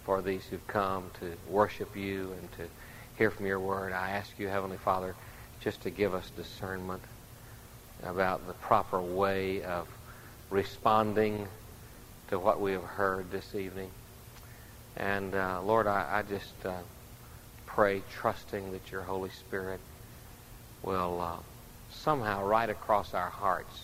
for 0.06 0.22
these 0.22 0.46
who've 0.46 0.66
come 0.68 1.12
to 1.20 1.34
worship 1.50 1.96
you 1.96 2.34
and 2.39 2.52
to 2.54 2.63
hear 3.18 3.30
from 3.30 3.46
your 3.46 3.60
word. 3.60 3.94
I 3.94 4.12
ask 4.12 4.38
you, 4.39 4.48
Heavenly 4.48 4.78
Father, 4.78 5.16
just 5.62 5.82
to 5.82 5.89
give 5.89 6.13
us 6.13 6.30
discernment 6.36 7.02
about 8.04 8.46
the 8.48 8.54
proper 8.54 9.02
way 9.02 9.63
of 9.63 9.88
responding 10.50 11.48
to 12.30 12.39
what 12.39 12.60
we 12.60 12.72
have 12.72 12.84
heard 12.84 13.32
this 13.32 13.54
evening. 13.56 13.89
And 14.96 15.36
uh, 15.36 15.62
Lord, 15.62 15.88
I, 15.88 16.08
I 16.12 16.22
just 16.30 16.54
uh, 16.66 16.74
pray, 17.66 18.02
trusting 18.12 18.72
that 18.72 18.92
your 18.92 19.02
Holy 19.02 19.30
Spirit 19.30 19.80
will 20.84 21.22
uh, 21.22 21.38
somehow 21.92 22.46
write 22.46 22.70
across 22.70 23.13
our 23.13 23.30
hearts 23.30 23.84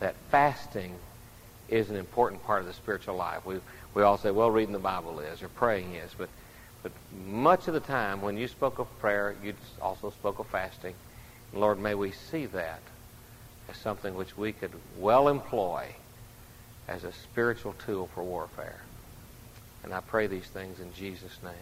that 0.00 0.14
fasting 0.30 0.96
is 1.68 1.90
an 1.90 1.96
important 1.96 2.42
part 2.44 2.60
of 2.60 2.66
the 2.66 2.72
spiritual 2.72 3.16
life. 3.16 3.44
We 3.44 3.60
we 3.94 4.02
all 4.02 4.18
say, 4.18 4.30
well, 4.30 4.50
reading 4.50 4.72
the 4.72 4.78
Bible 4.78 5.20
is 5.20 5.42
or 5.42 5.48
praying 5.48 5.94
is, 5.94 6.10
but 6.16 6.28
but 6.82 6.92
much 7.26 7.66
of 7.68 7.74
the 7.74 7.80
time 7.80 8.20
when 8.20 8.36
you 8.36 8.46
spoke 8.46 8.78
of 8.78 8.98
prayer, 8.98 9.34
you 9.42 9.54
also 9.80 10.10
spoke 10.10 10.38
of 10.38 10.46
fasting. 10.48 10.94
Lord, 11.52 11.78
may 11.78 11.94
we 11.94 12.10
see 12.10 12.46
that 12.46 12.80
as 13.70 13.76
something 13.76 14.14
which 14.14 14.36
we 14.36 14.52
could 14.52 14.72
well 14.98 15.28
employ 15.28 15.86
as 16.86 17.04
a 17.04 17.12
spiritual 17.12 17.74
tool 17.84 18.08
for 18.14 18.22
warfare. 18.22 18.80
And 19.82 19.94
I 19.94 20.00
pray 20.00 20.26
these 20.26 20.46
things 20.46 20.80
in 20.80 20.92
Jesus' 20.94 21.38
name. 21.42 21.52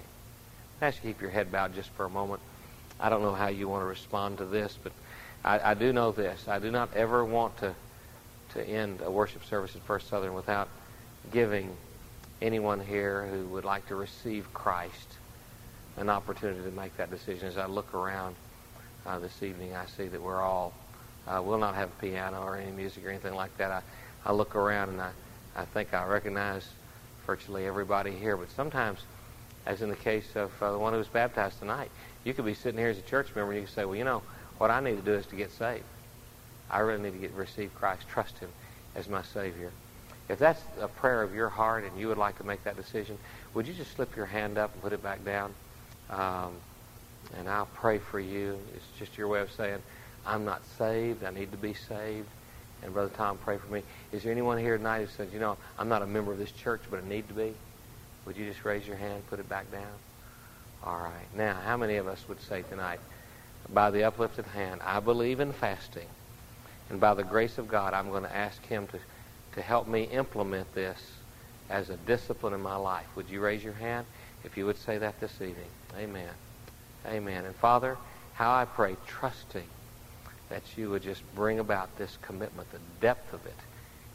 I 0.81 0.87
ask 0.87 0.97
you 0.97 1.11
to 1.11 1.15
keep 1.15 1.23
your 1.23 1.31
head 1.31 1.53
bowed 1.53 1.75
just 1.75 1.91
for 1.91 2.05
a 2.05 2.11
moment. 2.11 2.41
I 2.99 3.09
don't 3.09 3.23
know 3.23 3.35
how 3.35 3.49
you 3.49 3.69
want 3.69 3.83
to 3.83 3.87
respond 3.87 4.39
to 4.39 4.45
this, 4.45 4.77
but 4.83 4.93
I, 5.45 5.71
I 5.71 5.75
do 5.75 5.93
know 5.93 6.13
this. 6.13 6.49
I 6.49 6.59
do 6.59 6.71
not 6.71 6.95
ever 6.95 7.25
want 7.25 7.57
to, 7.59 7.75
to 8.55 8.63
end 8.63 9.01
a 9.03 9.11
worship 9.11 9.45
service 9.45 9.75
at 9.77 9.83
First 9.83 10.09
Southern 10.09 10.35
without 10.35 10.69
giving 11.33 11.75
anyone 12.41 12.81
here 12.81 13.27
who 13.27 13.47
would 13.47 13.65
like 13.65 13.87
to 13.89 13.95
receive 13.95 14.53
Christ 14.53 15.17
an 15.97 16.09
opportunity 16.09 16.63
to 16.63 16.71
make 16.71 16.97
that 16.97 17.11
decision. 17.11 17.49
As 17.49 17.59
I 17.59 17.67
look 17.67 17.95
around 17.95 18.35
uh, 19.07 19.19
this 19.19 19.43
evening, 19.43 19.75
I 19.75 19.87
see 19.87 20.09
that 20.09 20.21
we're 20.21 20.41
all, 20.41 20.73
uh, 21.27 21.41
we'll 21.45 21.59
not 21.59 21.75
have 21.75 21.89
a 21.89 22.01
piano 22.01 22.43
or 22.43 22.57
any 22.57 22.73
music 22.73 23.07
or 23.07 23.11
anything 23.11 23.35
like 23.35 23.57
that. 23.59 23.71
I, 23.71 23.83
I 24.25 24.33
look 24.33 24.57
around 24.57 24.91
and 24.91 25.01
I, 25.01 25.11
I 25.57 25.65
think 25.67 25.95
I 25.95 26.05
recognize 26.07 26.67
virtually 27.27 27.67
everybody 27.67 28.11
here, 28.11 28.37
but 28.37 28.51
sometimes, 28.51 29.01
as 29.67 29.83
in 29.83 29.89
the 29.89 29.97
case 29.97 30.35
of 30.35 30.51
uh, 30.63 30.73
the 30.73 30.79
one 30.79 30.93
who 30.93 30.99
was 30.99 31.09
baptized 31.09 31.59
tonight, 31.59 31.91
you 32.25 32.35
could 32.35 32.45
be 32.45 32.55
sitting 32.55 32.79
here 32.79 32.89
as 32.89 32.99
a 32.99 33.03
church 33.03 33.27
member 33.35 33.53
and 33.53 33.61
you 33.61 33.67
could 33.67 33.75
say, 33.75 33.85
well, 33.85 33.97
you 33.97 34.05
know, 34.05 34.23
what 34.59 34.71
I 34.71 34.81
need 34.81 34.97
to 34.97 35.03
do 35.03 35.13
is 35.13 35.27
to 35.27 35.37
get 35.37 35.53
saved. 35.53 35.85
I 36.73 36.81
really 36.81 37.03
need 37.03 37.13
to 37.13 37.19
get 37.19 37.33
receive 37.33 37.75
Christ, 37.75 38.09
trust 38.09 38.39
Him 38.39 38.51
as 38.95 39.09
my 39.09 39.23
Savior. 39.23 39.71
If 40.29 40.39
that's 40.39 40.63
a 40.81 40.89
prayer 40.89 41.23
of 41.23 41.35
your 41.35 41.49
heart 41.49 41.85
and 41.85 41.99
you 42.01 42.09
would 42.09 42.19
like 42.19 42.39
to 42.39 42.45
make 42.45 42.65
that 42.65 42.77
decision, 42.77 43.19
would 43.55 43.67
you 43.67 43.75
just 43.75 43.95
slip 43.95 44.17
your 44.17 44.27
hand 44.27 44.57
up 44.57 44.73
and 44.73 44.83
put 44.83 44.93
it 44.93 45.03
back 45.03 45.25
down? 45.25 45.55
Um, 46.11 46.55
and 47.37 47.49
I'll 47.49 47.67
pray 47.67 47.99
for 47.99 48.19
you. 48.19 48.59
It's 48.75 48.87
just 48.99 49.19
your 49.19 49.29
way 49.29 49.41
of 49.41 49.51
saying, 49.53 49.79
I'm 50.27 50.45
not 50.45 50.63
saved. 50.79 51.25
I 51.25 51.31
need 51.31 51.51
to 51.53 51.59
be 51.59 51.75
saved. 51.75 52.29
And 52.83 52.93
Brother 52.93 53.13
Tom, 53.17 53.39
pray 53.39 53.59
for 53.59 53.73
me. 53.73 53.83
Is 54.11 54.23
there 54.23 54.33
anyone 54.33 54.59
here 54.59 54.77
tonight 54.77 55.01
who 55.01 55.07
says, 55.07 55.33
you 55.33 55.39
know, 55.39 55.57
I'm 55.79 55.89
not 55.89 56.03
a 56.03 56.07
member 56.07 56.33
of 56.33 56.39
this 56.39 56.51
church, 56.51 56.81
but 56.91 57.03
I 57.05 57.09
need 57.09 57.29
to 57.29 57.35
be? 57.35 57.55
Would 58.27 58.37
you 58.37 58.47
just 58.47 58.65
raise 58.65 58.87
your 58.87 58.97
hand, 58.97 59.23
put 59.29 59.39
it 59.39 59.49
back 59.49 59.71
down? 59.71 59.93
All 60.85 60.99
right. 60.99 61.37
Now, 61.37 61.55
how 61.65 61.77
many 61.77 61.97
of 61.97 62.09
us 62.09 62.25
would 62.29 62.41
say 62.41 62.63
tonight, 62.63 63.01
by 63.73 63.91
the 63.91 64.05
uplifted 64.05 64.47
hand, 64.47 64.81
I 64.85 65.01
believe 65.01 65.41
in 65.41 65.53
fasting, 65.53 66.09
and 66.93 67.01
by 67.01 67.15
the 67.15 67.25
grace 67.25 67.57
of 67.57 67.69
God, 67.69 67.95
I'm 67.95 68.11
going 68.11 68.25
to 68.25 68.37
ask 68.37 68.65
Him 68.67 68.87
to, 68.89 68.99
to 69.55 69.63
help 69.63 69.89
me 69.89 70.03
implement 70.05 70.73
this 70.75 71.01
as 71.71 71.89
a 71.89 71.97
discipline 71.97 72.53
in 72.53 72.61
my 72.61 72.77
life. 72.77 73.07
Would 73.17 73.31
you 73.31 73.41
raise 73.41 73.65
your 73.65 73.73
hand 73.73 74.05
if 74.45 74.59
you 74.59 74.67
would 74.67 74.77
say 74.77 74.99
that 74.99 75.19
this 75.19 75.33
evening? 75.41 75.71
Amen. 75.97 76.29
Amen. 77.07 77.47
And 77.47 77.57
Father, 77.57 77.97
how 78.35 78.53
I 78.53 78.67
pray, 78.67 78.97
trusting 79.07 79.65
that 80.51 80.63
you 80.77 80.91
would 80.91 81.03
just 81.03 81.23
bring 81.35 81.61
about 81.61 81.97
this 81.97 82.19
commitment, 82.21 82.71
the 82.73 82.79
depth 83.01 83.33
of 83.33 83.45
it 83.47 83.57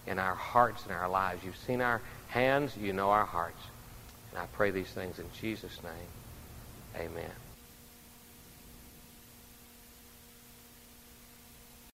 in 0.06 0.20
our 0.20 0.36
hearts 0.36 0.84
and 0.84 0.94
our 0.94 1.10
lives. 1.10 1.44
You've 1.44 1.58
seen 1.58 1.82
our 1.82 2.00
hands, 2.28 2.78
you 2.78 2.94
know 2.94 3.10
our 3.10 3.26
hearts. 3.26 3.64
And 4.30 4.40
I 4.40 4.46
pray 4.54 4.70
these 4.70 4.90
things 4.90 5.18
in 5.18 5.26
Jesus' 5.42 5.80
name. 5.84 7.08
Amen. 7.08 7.32